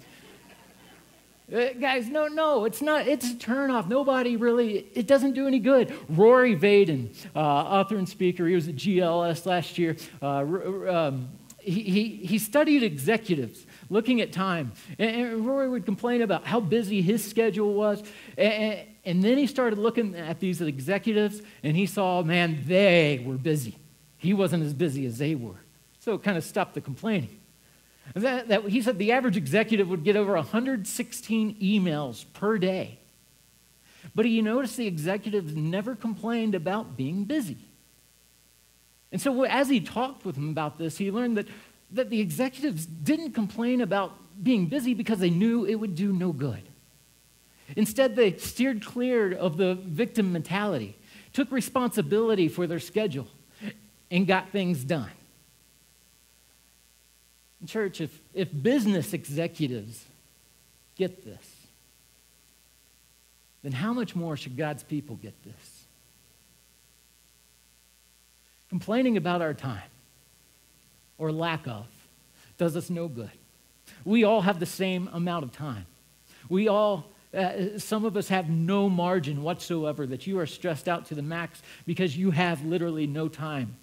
Uh, 1.53 1.73
guys, 1.81 2.09
no, 2.09 2.29
no, 2.29 2.65
it's 2.65 2.81
not. 2.81 3.09
It's 3.09 3.33
a 3.33 3.35
turnoff. 3.35 3.89
Nobody 3.89 4.37
really, 4.37 4.87
it 4.95 5.09
doesn't 5.09 5.33
do 5.33 5.49
any 5.49 5.59
good. 5.59 5.93
Rory 6.09 6.55
Vaden, 6.57 7.13
uh, 7.35 7.39
author 7.39 7.97
and 7.97 8.09
speaker, 8.09 8.47
he 8.47 8.55
was 8.55 8.69
at 8.69 8.77
GLS 8.77 9.47
last 9.47 9.77
year. 9.77 9.97
Uh, 10.23 10.45
um, 10.89 11.29
he, 11.59 11.83
he, 11.83 12.09
he 12.25 12.39
studied 12.39 12.83
executives 12.83 13.67
looking 13.89 14.21
at 14.21 14.33
time. 14.33 14.73
And, 14.99 15.11
and, 15.11 15.47
Rory 15.47 15.69
would 15.69 15.85
complain 15.85 16.23
about 16.23 16.47
how 16.47 16.61
busy 16.61 17.03
his 17.03 17.29
schedule 17.29 17.75
was. 17.75 18.03
And, 18.39 18.87
and 19.05 19.23
then 19.23 19.37
he 19.37 19.47
started 19.47 19.79
looking 19.79 20.15
at 20.15 20.39
these 20.39 20.61
executives 20.61 21.43
and 21.63 21.77
he 21.77 21.87
saw, 21.87 22.23
man, 22.23 22.63
they 22.67 23.23
were 23.27 23.37
busy. 23.37 23.77
He 24.19 24.35
wasn't 24.35 24.65
as 24.65 24.73
busy 24.73 25.05
as 25.05 25.19
they 25.19 25.35
were. 25.35 25.61
So 25.99 26.15
it 26.15 26.23
kind 26.23 26.39
of 26.39 26.45
stopped 26.45 26.75
the 26.75 26.81
complaining. 26.81 27.40
That, 28.15 28.49
that, 28.49 28.69
he 28.69 28.83
said 28.83 28.99
the 28.99 29.13
average 29.13 29.37
executive 29.37 29.89
would 29.89 30.05
get 30.05 30.17
over 30.17 30.35
116 30.35 31.57
emails 31.61 32.25
per 32.33 32.59
day. 32.59 32.99
But 34.15 34.27
he 34.27 34.43
noticed 34.43 34.77
the 34.77 34.87
executives 34.87 35.55
never 35.55 35.95
complained 35.95 36.55
about 36.55 36.97
being 36.97 37.25
busy. 37.25 37.59
And 39.13 39.21
so 39.21 39.45
as 39.45 39.69
he 39.69 39.81
talked 39.81 40.25
with 40.25 40.37
him 40.37 40.51
about 40.51 40.79
this, 40.79 40.99
he 40.99 41.11
learned 41.11 41.37
that, 41.37 41.47
that 41.93 42.11
the 42.11 42.21
executives 42.21 42.87
didn't 42.87 43.33
complain 43.33 43.81
about 43.81 44.13
being 44.43 44.67
busy 44.67 44.95
because 44.95 45.19
they 45.19 45.31
knew 45.31 45.65
it 45.65 45.75
would 45.75 45.95
do 45.95 46.13
no 46.13 46.33
good. 46.33 46.63
Instead, 47.77 48.17
they 48.17 48.37
steered 48.37 48.85
clear 48.85 49.33
of 49.33 49.57
the 49.57 49.75
victim 49.75 50.33
mentality, 50.33 50.97
took 51.33 51.51
responsibility 51.53 52.49
for 52.49 52.67
their 52.67 52.81
schedule, 52.81 53.29
and 54.11 54.27
got 54.27 54.51
things 54.51 54.83
done. 54.83 55.11
Church, 57.67 58.01
if, 58.01 58.19
if 58.33 58.49
business 58.63 59.13
executives 59.13 60.05
get 60.97 61.25
this, 61.25 61.57
then 63.63 63.73
how 63.73 63.93
much 63.93 64.17
more 64.17 64.37
should 64.37 64.57
God's 64.57 64.83
people 64.83 65.17
get 65.17 65.35
this? 65.45 65.85
Complaining 68.71 69.17
about 69.17 69.43
our 69.43 69.53
time 69.53 69.83
or 71.19 71.31
lack 71.31 71.67
of 71.67 71.87
does 72.57 72.77
us 72.77 72.89
no 72.89 73.09
good. 73.09 73.31
We 74.05 74.25
all 74.25 74.41
have 74.41 74.61
the 74.61 74.67
same 74.67 75.11
amount 75.13 75.45
of 75.45 75.53
time. 75.53 75.87
We 76.49 76.69
all, 76.69 77.11
uh, 77.35 77.79
some 77.79 78.05
of 78.05 78.17
us 78.17 78.29
have 78.29 78.49
no 78.49 78.89
margin 78.89 79.43
whatsoever 79.43 80.07
that 80.07 80.27
you 80.27 80.39
are 80.39 80.47
stressed 80.47 80.89
out 80.89 81.07
to 81.07 81.15
the 81.15 81.23
max 81.23 81.63
because 81.87 82.17
you 82.17 82.31
have 82.31 82.65
literally 82.65 83.07
no 83.07 83.29
time. 83.29 83.77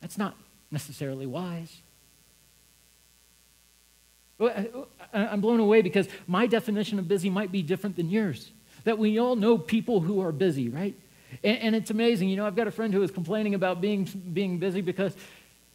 That's 0.00 0.16
not 0.16 0.36
necessarily 0.70 1.26
wise. 1.26 1.82
I'm 5.12 5.40
blown 5.40 5.60
away 5.60 5.82
because 5.82 6.08
my 6.26 6.46
definition 6.46 6.98
of 6.98 7.08
busy 7.08 7.28
might 7.28 7.50
be 7.50 7.62
different 7.62 7.96
than 7.96 8.08
yours. 8.08 8.52
That 8.84 8.98
we 8.98 9.18
all 9.18 9.34
know 9.34 9.58
people 9.58 10.00
who 10.00 10.20
are 10.20 10.32
busy, 10.32 10.68
right? 10.68 10.94
And, 11.42 11.58
and 11.58 11.74
it's 11.74 11.90
amazing. 11.90 12.28
You 12.28 12.36
know, 12.36 12.46
I've 12.46 12.56
got 12.56 12.68
a 12.68 12.70
friend 12.70 12.94
who 12.94 13.02
is 13.02 13.10
complaining 13.10 13.54
about 13.54 13.80
being, 13.80 14.04
being 14.32 14.58
busy 14.58 14.80
because, 14.80 15.16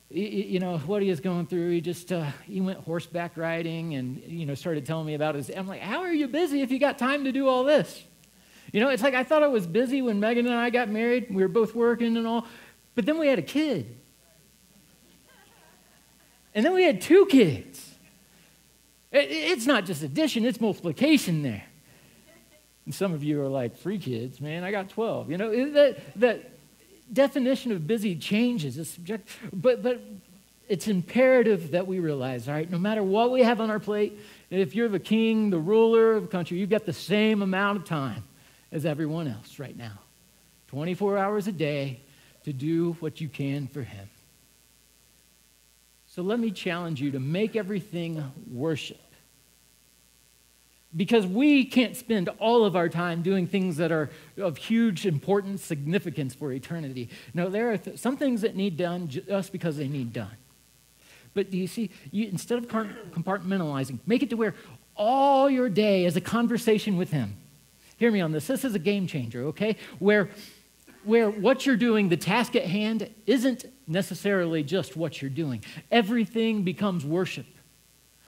you 0.10 0.60
know, 0.60 0.78
what 0.80 1.02
he 1.02 1.10
is 1.10 1.20
going 1.20 1.48
through. 1.48 1.72
He 1.72 1.82
just, 1.82 2.12
uh, 2.14 2.32
he 2.46 2.62
went 2.62 2.80
horseback 2.80 3.36
riding 3.36 3.96
and, 3.96 4.24
you 4.26 4.46
know, 4.46 4.56
started 4.56 4.86
telling 4.86 5.06
me 5.06 5.16
about 5.16 5.36
his. 5.36 5.50
I'm 5.50 5.68
like, 5.68 5.82
how 5.82 6.02
are 6.02 6.14
you 6.14 6.28
busy 6.28 6.62
if 6.62 6.72
you 6.72 6.80
got 6.80 6.98
time 6.98 7.26
to 7.26 7.32
do 7.32 7.48
all 7.48 7.66
this? 7.66 8.04
You 8.72 8.80
know, 8.80 8.90
it's 8.90 9.04
like 9.04 9.14
I 9.14 9.24
thought 9.24 9.44
I 9.44 9.48
was 9.48 9.68
busy 9.68 10.02
when 10.02 10.20
Megan 10.20 10.48
and 10.48 10.56
I 10.56 10.70
got 10.70 10.90
married. 10.90 11.28
We 11.30 11.44
were 11.44 11.50
both 11.50 11.76
working 11.76 12.18
and 12.18 12.26
all. 12.26 12.48
But 12.96 13.06
then 13.06 13.20
we 13.20 13.28
had 13.28 13.40
a 13.40 13.44
kid. 13.44 13.98
And 16.56 16.66
then 16.66 16.74
we 16.74 16.84
had 16.84 17.02
two 17.02 17.26
kids. 17.28 17.96
It's 19.12 19.68
not 19.68 19.86
just 19.86 20.02
addition, 20.02 20.44
it's 20.46 20.60
multiplication 20.60 21.44
there. 21.44 21.64
And 22.86 22.94
some 22.94 23.14
of 23.14 23.24
you 23.24 23.42
are 23.42 23.48
like, 23.48 23.78
three 23.78 24.00
kids, 24.00 24.42
man, 24.42 24.64
I 24.64 24.72
got 24.72 24.90
12. 24.90 25.32
You 25.32 25.38
know, 25.38 25.72
that, 25.72 26.20
that 26.20 26.52
definition 27.12 27.72
of 27.72 27.88
busy 27.88 28.16
changes. 28.16 28.78
It's 28.78 28.90
subject, 28.90 29.30
but, 29.54 29.84
but 29.84 30.02
it's 30.68 30.88
imperative 30.88 31.72
that 31.72 31.88
we 31.88 32.00
realize, 32.00 32.48
all 32.48 32.56
right, 32.56 32.70
no 32.70 32.78
matter 32.80 33.04
what 33.04 33.32
we 33.32 33.44
have 33.44 33.62
on 33.62 33.70
our 33.70 33.80
plate, 33.80 34.20
if 34.50 34.76
you're 34.76 34.90
the 34.90 35.00
king, 35.00 35.50
the 35.50 35.60
ruler 35.60 36.14
of 36.14 36.24
the 36.24 36.30
country, 36.30 36.58
you've 36.58 36.70
got 36.70 36.86
the 36.86 36.94
same 36.94 37.42
amount 37.42 37.78
of 37.78 37.86
time 37.86 38.24
as 38.72 38.86
everyone 38.86 39.28
else 39.28 39.60
right 39.60 39.78
now 39.78 40.00
24 40.68 41.18
hours 41.20 41.48
a 41.48 41.52
day 41.52 42.02
to 42.44 42.52
do 42.52 42.94
what 42.94 43.22
you 43.22 43.30
can 43.30 43.68
for 43.68 43.84
him. 43.84 44.10
So 46.14 46.22
let 46.22 46.40
me 46.40 46.52
challenge 46.52 47.02
you 47.02 47.10
to 47.10 47.20
make 47.20 47.56
everything 47.56 48.24
worship. 48.52 49.02
Because 50.96 51.26
we 51.26 51.66
can't 51.66 51.98
spend 51.98 52.30
all 52.38 52.66
of 52.66 52.76
our 52.76 52.88
time 52.88 53.24
doing 53.24 53.48
things 53.48 53.78
that 53.78 53.92
are 53.92 54.12
of 54.38 54.58
huge 54.58 55.08
importance, 55.08 55.64
significance 55.64 56.36
for 56.36 56.52
eternity. 56.52 57.10
No, 57.34 57.50
there 57.50 57.72
are 57.72 57.78
th- 57.80 57.98
some 57.98 58.16
things 58.16 58.42
that 58.42 58.56
need 58.56 58.78
done 58.78 59.08
just 59.08 59.52
because 59.52 59.76
they 59.78 59.88
need 59.88 60.14
done. 60.14 60.38
But 61.34 61.50
do 61.50 61.58
you 61.58 61.66
see, 61.66 61.90
you, 62.12 62.28
instead 62.28 62.60
of 62.60 62.68
compartmentalizing, 62.68 63.98
make 64.06 64.22
it 64.22 64.30
to 64.30 64.38
where 64.38 64.54
all 64.96 65.50
your 65.50 65.68
day 65.68 66.06
is 66.06 66.16
a 66.16 66.22
conversation 66.22 66.96
with 66.96 67.10
Him. 67.10 67.38
Hear 67.98 68.12
me 68.12 68.22
on 68.22 68.34
this. 68.34 68.46
This 68.46 68.64
is 68.64 68.76
a 68.76 68.80
game 68.80 69.08
changer, 69.08 69.46
okay? 69.46 69.78
Where, 69.98 70.30
where 71.06 71.32
what 71.32 71.66
you're 71.66 71.76
doing, 71.76 72.10
the 72.10 72.18
task 72.18 72.56
at 72.56 72.66
hand, 72.66 73.10
isn't 73.26 73.66
necessarily 73.88 74.64
just 74.64 74.96
what 74.96 75.22
you're 75.22 75.32
doing. 75.32 75.64
Everything 75.92 76.64
becomes 76.64 77.06
worship. 77.06 77.46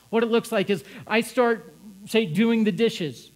What 0.10 0.24
it 0.24 0.28
looks 0.28 0.52
like 0.52 0.70
is 0.70 0.84
I 1.08 1.22
start 1.22 1.74
say, 2.06 2.26
doing 2.26 2.64
the 2.64 2.72
dishes, 2.72 3.32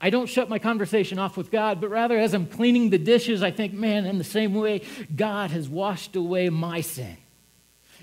I 0.00 0.10
don't 0.10 0.26
shut 0.26 0.48
my 0.48 0.58
conversation 0.58 1.18
off 1.18 1.36
with 1.36 1.50
God, 1.50 1.80
but 1.80 1.88
rather 1.88 2.18
as 2.18 2.34
I'm 2.34 2.46
cleaning 2.46 2.90
the 2.90 2.98
dishes, 2.98 3.42
I 3.42 3.50
think, 3.50 3.72
man, 3.72 4.04
in 4.04 4.18
the 4.18 4.24
same 4.24 4.54
way, 4.54 4.82
God 5.14 5.50
has 5.50 5.68
washed 5.68 6.16
away 6.16 6.48
my 6.48 6.80
sin. 6.80 7.16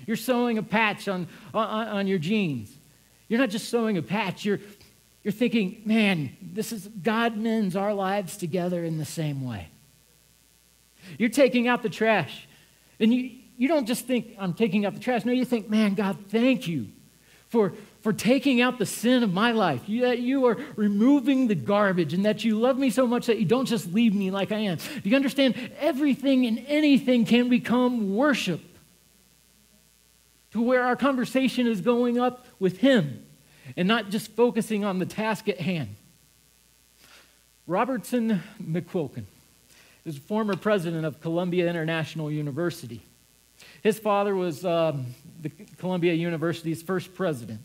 You're 0.06 0.16
sewing 0.16 0.56
a 0.56 0.62
patch 0.62 1.08
on, 1.08 1.28
on, 1.52 1.88
on 1.88 2.06
your 2.06 2.18
jeans. 2.18 2.74
You're 3.28 3.38
not 3.38 3.50
just 3.50 3.68
sewing 3.68 3.98
a 3.98 4.02
patch, 4.02 4.44
you're, 4.44 4.60
you're 5.22 5.32
thinking, 5.32 5.82
man, 5.84 6.36
this 6.40 6.72
is 6.72 6.88
God 6.88 7.36
mends 7.36 7.76
our 7.76 7.92
lives 7.92 8.36
together 8.36 8.82
in 8.82 8.98
the 8.98 9.04
same 9.04 9.44
way. 9.44 9.68
You're 11.18 11.28
taking 11.28 11.68
out 11.68 11.82
the 11.82 11.90
trash. 11.90 12.48
And 12.98 13.12
you, 13.12 13.39
you 13.60 13.68
don't 13.68 13.84
just 13.84 14.06
think, 14.06 14.34
I'm 14.38 14.54
taking 14.54 14.86
out 14.86 14.94
the 14.94 15.00
trash. 15.00 15.26
No, 15.26 15.32
you 15.32 15.44
think, 15.44 15.68
man, 15.68 15.92
God, 15.92 16.16
thank 16.30 16.66
you 16.66 16.86
for, 17.50 17.74
for 18.00 18.10
taking 18.10 18.62
out 18.62 18.78
the 18.78 18.86
sin 18.86 19.22
of 19.22 19.34
my 19.34 19.52
life. 19.52 19.86
You, 19.86 20.00
that 20.06 20.20
you 20.20 20.46
are 20.46 20.56
removing 20.76 21.46
the 21.46 21.54
garbage 21.54 22.14
and 22.14 22.24
that 22.24 22.42
you 22.42 22.58
love 22.58 22.78
me 22.78 22.88
so 22.88 23.06
much 23.06 23.26
that 23.26 23.38
you 23.38 23.44
don't 23.44 23.66
just 23.66 23.92
leave 23.92 24.14
me 24.14 24.30
like 24.30 24.50
I 24.50 24.60
am. 24.60 24.78
Do 24.78 25.10
you 25.10 25.14
understand? 25.14 25.56
Everything 25.78 26.46
and 26.46 26.64
anything 26.68 27.26
can 27.26 27.50
become 27.50 28.16
worship 28.16 28.62
to 30.52 30.62
where 30.62 30.82
our 30.82 30.96
conversation 30.96 31.66
is 31.66 31.82
going 31.82 32.18
up 32.18 32.46
with 32.58 32.78
Him 32.78 33.26
and 33.76 33.86
not 33.86 34.08
just 34.08 34.30
focusing 34.30 34.86
on 34.86 34.98
the 35.00 35.06
task 35.06 35.50
at 35.50 35.60
hand. 35.60 35.96
Robertson 37.66 38.42
McQuilkin 38.58 39.24
is 40.06 40.16
former 40.16 40.56
president 40.56 41.04
of 41.04 41.20
Columbia 41.20 41.68
International 41.68 42.30
University. 42.30 43.02
His 43.82 43.98
father 43.98 44.34
was 44.34 44.64
um, 44.64 45.06
the 45.40 45.50
Columbia 45.78 46.12
University's 46.14 46.82
first 46.82 47.14
president. 47.14 47.60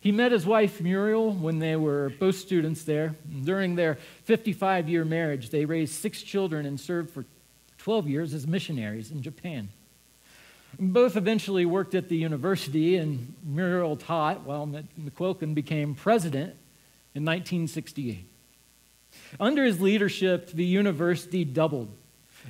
He 0.00 0.12
met 0.12 0.32
his 0.32 0.46
wife 0.46 0.80
Muriel 0.80 1.32
when 1.32 1.58
they 1.58 1.76
were 1.76 2.12
both 2.18 2.36
students 2.36 2.84
there. 2.84 3.14
During 3.44 3.74
their 3.74 3.98
55 4.24 4.88
year 4.88 5.04
marriage, 5.04 5.50
they 5.50 5.66
raised 5.66 5.94
six 5.94 6.22
children 6.22 6.64
and 6.64 6.80
served 6.80 7.10
for 7.10 7.24
12 7.78 8.08
years 8.08 8.34
as 8.34 8.46
missionaries 8.46 9.10
in 9.10 9.22
Japan. 9.22 9.68
Both 10.78 11.16
eventually 11.16 11.66
worked 11.66 11.94
at 11.94 12.08
the 12.08 12.16
university, 12.16 12.96
and 12.96 13.34
Muriel 13.44 13.96
taught 13.96 14.42
while 14.42 14.66
McQuilkin 14.66 15.54
became 15.54 15.94
president 15.94 16.54
in 17.14 17.24
1968. 17.24 18.24
Under 19.38 19.64
his 19.64 19.80
leadership, 19.80 20.50
the 20.52 20.64
university 20.64 21.44
doubled, 21.44 21.88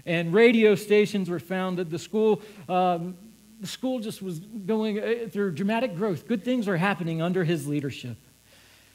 and 0.07 0.33
radio 0.33 0.75
stations 0.75 1.29
were 1.29 1.39
founded. 1.39 1.91
The 1.91 1.99
school, 1.99 2.43
um, 2.69 3.17
the 3.61 3.67
school 3.67 4.01
just 4.01 4.23
was 4.23 4.39
going 4.41 4.99
uh, 4.99 5.29
through 5.31 5.53
dramatic 5.53 5.97
growth. 5.97 6.27
Good 6.27 6.45
things 6.45 6.67
were 6.67 6.77
happening 6.77 7.21
under 7.21 7.45
his 7.45 7.67
leadership. 7.67 8.17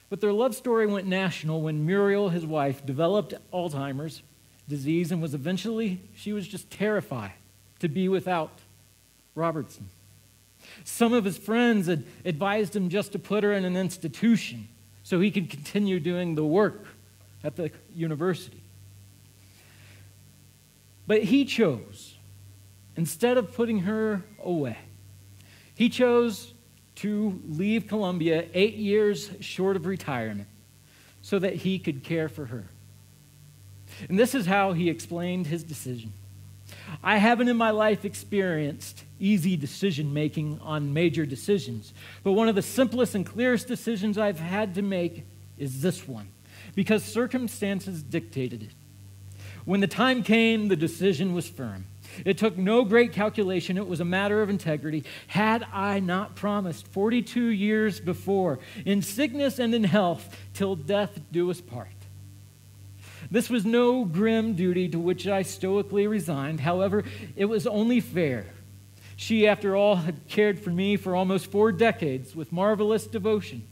But 0.10 0.22
their 0.22 0.34
love 0.34 0.56
story 0.56 0.88
went 0.88 1.08
national 1.08 1.62
when 1.62 1.86
Muriel, 1.86 2.30
his 2.30 2.46
wife, 2.46 2.86
developed 2.86 3.34
Alzheimer's 3.54 4.22
disease 4.68 5.12
and 5.12 5.22
was 5.22 5.34
eventually, 5.34 6.02
she 6.16 6.34
was 6.34 6.48
just 6.48 6.70
terrified 6.72 7.34
to 7.80 7.88
be 7.88 8.08
without 8.08 8.52
Robertson. 9.36 9.90
Some 10.84 11.14
of 11.14 11.26
his 11.26 11.38
friends 11.38 11.88
had 11.88 12.04
advised 12.24 12.76
him 12.76 12.90
just 12.90 13.12
to 13.12 13.20
put 13.20 13.44
her 13.44 13.54
in 13.54 13.66
an 13.66 13.78
institution 13.78 14.68
so 15.04 15.20
he 15.20 15.30
could 15.30 15.50
continue 15.50 16.00
doing 16.00 16.36
the 16.36 16.46
work 16.46 16.86
at 17.44 17.56
the 17.56 17.72
university. 17.94 18.62
But 21.08 21.24
he 21.24 21.46
chose, 21.46 22.16
instead 22.96 23.38
of 23.38 23.54
putting 23.54 23.80
her 23.80 24.24
away, 24.44 24.78
he 25.76 25.90
chose 25.90 26.54
to 26.96 27.42
leave 27.48 27.88
Columbia 27.88 28.46
eight 28.54 28.76
years 28.76 29.30
short 29.42 29.76
of 29.76 29.86
retirement 29.86 30.48
so 31.22 31.40
that 31.40 31.56
he 31.56 31.78
could 31.80 32.04
care 32.04 32.30
for 32.30 32.46
her. 32.46 32.66
And 34.10 34.18
this 34.18 34.34
is 34.36 34.46
how 34.46 34.74
he 34.74 34.90
explained 34.90 35.48
his 35.48 35.64
decision. 35.64 36.14
I 37.04 37.18
haven't 37.18 37.50
in 37.50 37.58
my 37.58 37.72
life 37.72 38.06
experienced 38.06 39.04
easy 39.20 39.56
decision 39.56 40.14
making 40.14 40.60
on 40.62 40.94
major 40.94 41.26
decisions, 41.26 41.94
but 42.24 42.34
one 42.34 42.48
of 42.48 42.56
the 42.56 42.62
simplest 42.62 43.16
and 43.16 43.26
clearest 43.26 43.68
decisions 43.68 44.18
I've 44.18 44.40
had 44.40 44.76
to 44.76 44.82
make 44.82 45.26
is 45.58 45.82
this 45.82 46.08
one 46.08 46.28
because 46.74 47.04
circumstances 47.04 48.02
dictated 48.02 48.64
it. 48.64 48.72
When 49.66 49.82
the 49.82 49.88
time 49.88 50.24
came, 50.24 50.68
the 50.68 50.76
decision 50.76 51.34
was 51.34 51.50
firm. 51.50 51.86
It 52.24 52.38
took 52.38 52.58
no 52.58 52.86
great 52.86 53.12
calculation. 53.12 53.78
It 53.78 53.88
was 53.88 54.00
a 54.00 54.06
matter 54.06 54.42
of 54.42 54.50
integrity. 54.50 55.04
Had 55.28 55.66
I 55.74 56.00
not 56.00 56.36
promised 56.36 56.88
42 56.88 57.48
years 57.48 58.00
before, 58.00 58.60
in 58.86 59.02
sickness 59.02 59.60
and 59.60 59.76
in 59.76 59.84
health, 59.84 60.38
till 60.54 60.76
death 60.76 61.20
do 61.32 61.50
us 61.50 61.60
part? 61.60 61.90
This 63.32 63.50
was 63.50 63.66
no 63.66 64.06
grim 64.06 64.54
duty 64.54 64.88
to 64.90 65.00
which 65.00 65.28
I 65.28 65.42
stoically 65.42 66.08
resigned. 66.08 66.60
However, 66.60 67.04
it 67.36 67.46
was 67.46 67.66
only 67.66 68.00
fair. 68.00 68.46
She, 69.18 69.48
after 69.48 69.76
all, 69.76 69.96
had 69.96 70.28
cared 70.28 70.60
for 70.60 70.70
me 70.70 70.96
for 70.98 71.16
almost 71.16 71.52
four 71.52 71.72
decades 71.72 72.36
with 72.36 72.52
marvelous 72.52 73.08
devotion. 73.08 73.66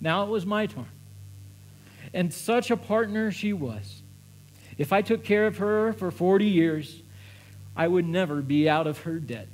Now 0.00 0.24
it 0.24 0.30
was 0.30 0.46
my 0.46 0.66
turn. 0.66 0.86
And 2.14 2.32
such 2.32 2.70
a 2.70 2.76
partner 2.76 3.30
she 3.30 3.52
was. 3.52 3.97
If 4.78 4.92
I 4.92 5.02
took 5.02 5.24
care 5.24 5.46
of 5.46 5.58
her 5.58 5.92
for 5.92 6.10
40 6.10 6.46
years, 6.46 7.02
I 7.76 7.86
would 7.88 8.06
never 8.06 8.40
be 8.40 8.68
out 8.68 8.86
of 8.86 9.00
her 9.00 9.18
debt. 9.18 9.48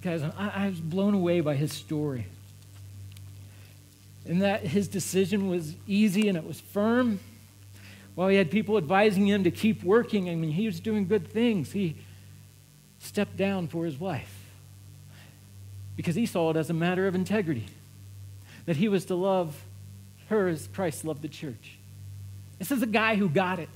Guys, 0.00 0.22
I, 0.22 0.50
I 0.54 0.68
was 0.68 0.80
blown 0.80 1.14
away 1.14 1.40
by 1.40 1.54
his 1.54 1.72
story 1.72 2.26
and 4.26 4.42
that 4.42 4.62
his 4.62 4.88
decision 4.88 5.48
was 5.48 5.74
easy 5.86 6.28
and 6.28 6.36
it 6.36 6.46
was 6.46 6.60
firm. 6.60 7.20
While 8.14 8.28
he 8.28 8.36
had 8.36 8.50
people 8.50 8.76
advising 8.76 9.26
him 9.26 9.44
to 9.44 9.50
keep 9.50 9.82
working, 9.82 10.28
I 10.28 10.34
mean, 10.34 10.52
he 10.52 10.66
was 10.66 10.80
doing 10.80 11.06
good 11.06 11.28
things. 11.28 11.72
He 11.72 11.96
stepped 12.98 13.36
down 13.36 13.68
for 13.68 13.84
his 13.84 13.98
wife 13.98 14.32
because 15.96 16.14
he 16.14 16.26
saw 16.26 16.50
it 16.50 16.56
as 16.56 16.70
a 16.70 16.74
matter 16.74 17.06
of 17.06 17.14
integrity, 17.14 17.66
that 18.66 18.76
he 18.76 18.88
was 18.88 19.04
to 19.06 19.14
love 19.14 19.62
her 20.32 20.48
as 20.48 20.68
Christ 20.68 21.04
loved 21.04 21.22
the 21.22 21.28
church. 21.28 21.78
This 22.58 22.70
is 22.70 22.82
a 22.82 22.86
guy 22.86 23.16
who 23.16 23.28
got 23.28 23.58
it. 23.58 23.68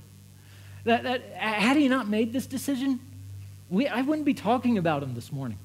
That, 0.83 1.03
that, 1.03 1.21
had 1.33 1.77
he 1.77 1.87
not 1.87 2.07
made 2.07 2.33
this 2.33 2.45
decision, 2.45 2.99
we, 3.69 3.87
I 3.87 4.01
wouldn't 4.01 4.25
be 4.25 4.33
talking 4.33 4.77
about 4.77 5.03
him 5.03 5.13
this 5.13 5.31
morning. 5.31 5.57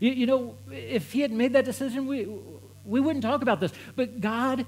You, 0.00 0.10
you 0.10 0.26
know, 0.26 0.54
if 0.70 1.12
he 1.12 1.20
had 1.20 1.32
made 1.32 1.52
that 1.54 1.64
decision, 1.64 2.06
we, 2.06 2.28
we 2.84 3.00
wouldn't 3.00 3.22
talk 3.22 3.42
about 3.42 3.60
this. 3.60 3.72
But 3.94 4.20
God 4.20 4.66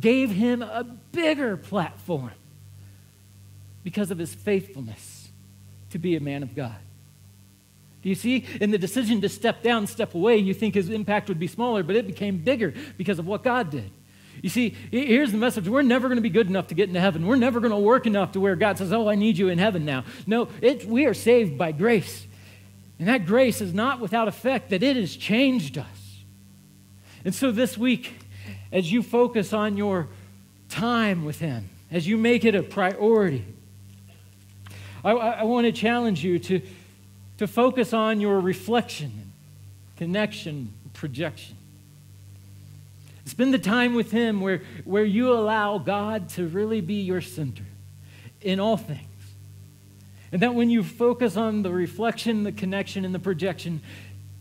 gave 0.00 0.30
him 0.30 0.62
a 0.62 0.84
bigger 1.12 1.56
platform 1.56 2.32
because 3.82 4.10
of 4.10 4.18
his 4.18 4.34
faithfulness 4.34 5.28
to 5.90 5.98
be 5.98 6.16
a 6.16 6.20
man 6.20 6.42
of 6.42 6.54
God. 6.54 6.76
Do 8.02 8.08
you 8.08 8.14
see? 8.14 8.46
In 8.60 8.70
the 8.70 8.78
decision 8.78 9.20
to 9.20 9.28
step 9.28 9.62
down, 9.62 9.86
step 9.86 10.14
away, 10.14 10.36
you 10.38 10.54
think 10.54 10.74
his 10.74 10.88
impact 10.88 11.28
would 11.28 11.38
be 11.38 11.46
smaller, 11.46 11.82
but 11.82 11.96
it 11.96 12.06
became 12.06 12.38
bigger 12.38 12.72
because 12.96 13.18
of 13.18 13.26
what 13.26 13.42
God 13.42 13.70
did. 13.70 13.90
You 14.42 14.48
see, 14.48 14.74
here's 14.90 15.32
the 15.32 15.38
message. 15.38 15.68
We're 15.68 15.82
never 15.82 16.08
going 16.08 16.16
to 16.16 16.22
be 16.22 16.30
good 16.30 16.48
enough 16.48 16.68
to 16.68 16.74
get 16.74 16.88
into 16.88 17.00
heaven. 17.00 17.26
We're 17.26 17.36
never 17.36 17.60
going 17.60 17.72
to 17.72 17.78
work 17.78 18.06
enough 18.06 18.32
to 18.32 18.40
where 18.40 18.56
God 18.56 18.78
says, 18.78 18.92
Oh, 18.92 19.08
I 19.08 19.14
need 19.14 19.36
you 19.36 19.48
in 19.48 19.58
heaven 19.58 19.84
now. 19.84 20.04
No, 20.26 20.48
it, 20.62 20.86
we 20.86 21.06
are 21.06 21.14
saved 21.14 21.58
by 21.58 21.72
grace. 21.72 22.26
And 22.98 23.08
that 23.08 23.26
grace 23.26 23.60
is 23.60 23.72
not 23.72 24.00
without 24.00 24.28
effect, 24.28 24.70
that 24.70 24.82
it 24.82 24.96
has 24.96 25.16
changed 25.16 25.78
us. 25.78 25.86
And 27.24 27.34
so 27.34 27.50
this 27.50 27.76
week, 27.76 28.14
as 28.72 28.90
you 28.90 29.02
focus 29.02 29.52
on 29.52 29.76
your 29.76 30.08
time 30.68 31.24
with 31.24 31.38
Him, 31.38 31.68
as 31.90 32.06
you 32.06 32.16
make 32.16 32.44
it 32.44 32.54
a 32.54 32.62
priority, 32.62 33.44
I, 35.04 35.12
I 35.12 35.44
want 35.44 35.66
to 35.66 35.72
challenge 35.72 36.22
you 36.24 36.38
to, 36.38 36.60
to 37.38 37.46
focus 37.46 37.92
on 37.92 38.20
your 38.20 38.40
reflection, 38.40 39.32
connection, 39.96 40.72
projection. 40.92 41.56
Spend 43.24 43.52
the 43.54 43.58
time 43.58 43.94
with 43.94 44.10
Him 44.10 44.40
where, 44.40 44.62
where 44.84 45.04
you 45.04 45.32
allow 45.32 45.78
God 45.78 46.28
to 46.30 46.46
really 46.46 46.80
be 46.80 47.02
your 47.02 47.20
center 47.20 47.64
in 48.40 48.60
all 48.60 48.76
things. 48.76 49.06
And 50.32 50.42
that 50.42 50.54
when 50.54 50.70
you 50.70 50.82
focus 50.82 51.36
on 51.36 51.62
the 51.62 51.70
reflection, 51.70 52.44
the 52.44 52.52
connection, 52.52 53.04
and 53.04 53.14
the 53.14 53.18
projection, 53.18 53.82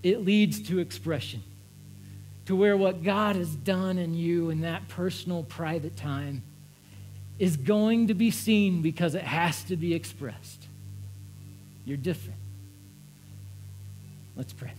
it 0.03 0.23
leads 0.23 0.61
to 0.69 0.80
expression 0.80 1.43
to 2.45 2.55
where 2.55 2.77
what 2.77 3.03
God 3.03 3.36
has 3.36 3.55
done 3.55 3.97
in 3.97 4.15
you 4.15 4.49
in 4.49 4.61
that 4.61 4.88
personal, 4.88 5.43
private 5.43 5.95
time 5.95 6.41
is 7.38 7.57
going 7.57 8.07
to 8.07 8.13
be 8.13 8.32
seen 8.32 8.82
because 8.82 9.15
it 9.15 9.23
has 9.23 9.63
to 9.65 9.77
be 9.77 9.93
expressed. 9.93 10.67
You're 11.86 11.97
different. 11.97 12.39
Let's 14.36 14.53
pray. 14.53 14.71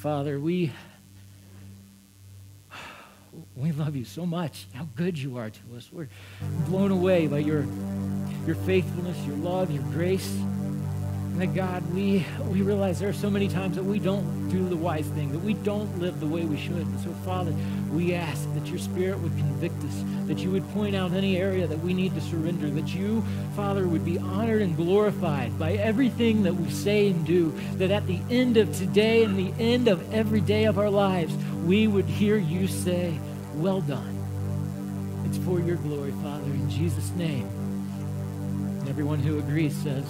Father, 0.00 0.40
we 0.40 0.72
we 3.54 3.70
love 3.72 3.94
you 3.94 4.06
so 4.06 4.24
much. 4.24 4.66
How 4.72 4.88
good 4.96 5.18
you 5.18 5.36
are 5.36 5.50
to 5.50 5.76
us. 5.76 5.90
We're 5.92 6.08
blown 6.64 6.90
away 6.90 7.26
by 7.26 7.40
your 7.40 7.66
your 8.46 8.56
faithfulness, 8.56 9.18
your 9.26 9.36
love, 9.36 9.70
your 9.70 9.82
grace. 9.92 10.40
That 11.40 11.54
God, 11.54 11.82
we, 11.94 12.26
we 12.50 12.60
realize 12.60 13.00
there 13.00 13.08
are 13.08 13.14
so 13.14 13.30
many 13.30 13.48
times 13.48 13.76
that 13.76 13.82
we 13.82 13.98
don't 13.98 14.50
do 14.50 14.68
the 14.68 14.76
wise 14.76 15.06
thing, 15.06 15.32
that 15.32 15.38
we 15.38 15.54
don't 15.54 15.98
live 15.98 16.20
the 16.20 16.26
way 16.26 16.44
we 16.44 16.58
should. 16.58 16.74
And 16.74 17.00
so, 17.00 17.10
Father, 17.24 17.54
we 17.90 18.12
ask 18.12 18.52
that 18.52 18.66
your 18.66 18.78
Spirit 18.78 19.18
would 19.20 19.32
convict 19.32 19.82
us, 19.84 20.04
that 20.26 20.40
you 20.40 20.50
would 20.50 20.68
point 20.72 20.94
out 20.94 21.14
any 21.14 21.38
area 21.38 21.66
that 21.66 21.78
we 21.78 21.94
need 21.94 22.14
to 22.14 22.20
surrender, 22.20 22.68
that 22.68 22.94
you, 22.94 23.24
Father, 23.56 23.88
would 23.88 24.04
be 24.04 24.18
honored 24.18 24.60
and 24.60 24.76
glorified 24.76 25.58
by 25.58 25.72
everything 25.72 26.42
that 26.42 26.52
we 26.52 26.70
say 26.70 27.08
and 27.08 27.24
do, 27.24 27.58
that 27.76 27.90
at 27.90 28.06
the 28.06 28.20
end 28.28 28.58
of 28.58 28.76
today 28.76 29.24
and 29.24 29.38
the 29.38 29.54
end 29.62 29.88
of 29.88 30.12
every 30.12 30.42
day 30.42 30.64
of 30.64 30.78
our 30.78 30.90
lives, 30.90 31.34
we 31.64 31.86
would 31.86 32.04
hear 32.04 32.36
you 32.36 32.68
say, 32.68 33.18
Well 33.54 33.80
done. 33.80 34.14
It's 35.24 35.38
for 35.38 35.58
your 35.58 35.76
glory, 35.76 36.12
Father, 36.22 36.50
in 36.50 36.68
Jesus' 36.68 37.10
name. 37.12 37.48
And 38.80 38.88
everyone 38.90 39.20
who 39.20 39.38
agrees 39.38 39.74
says, 39.74 40.04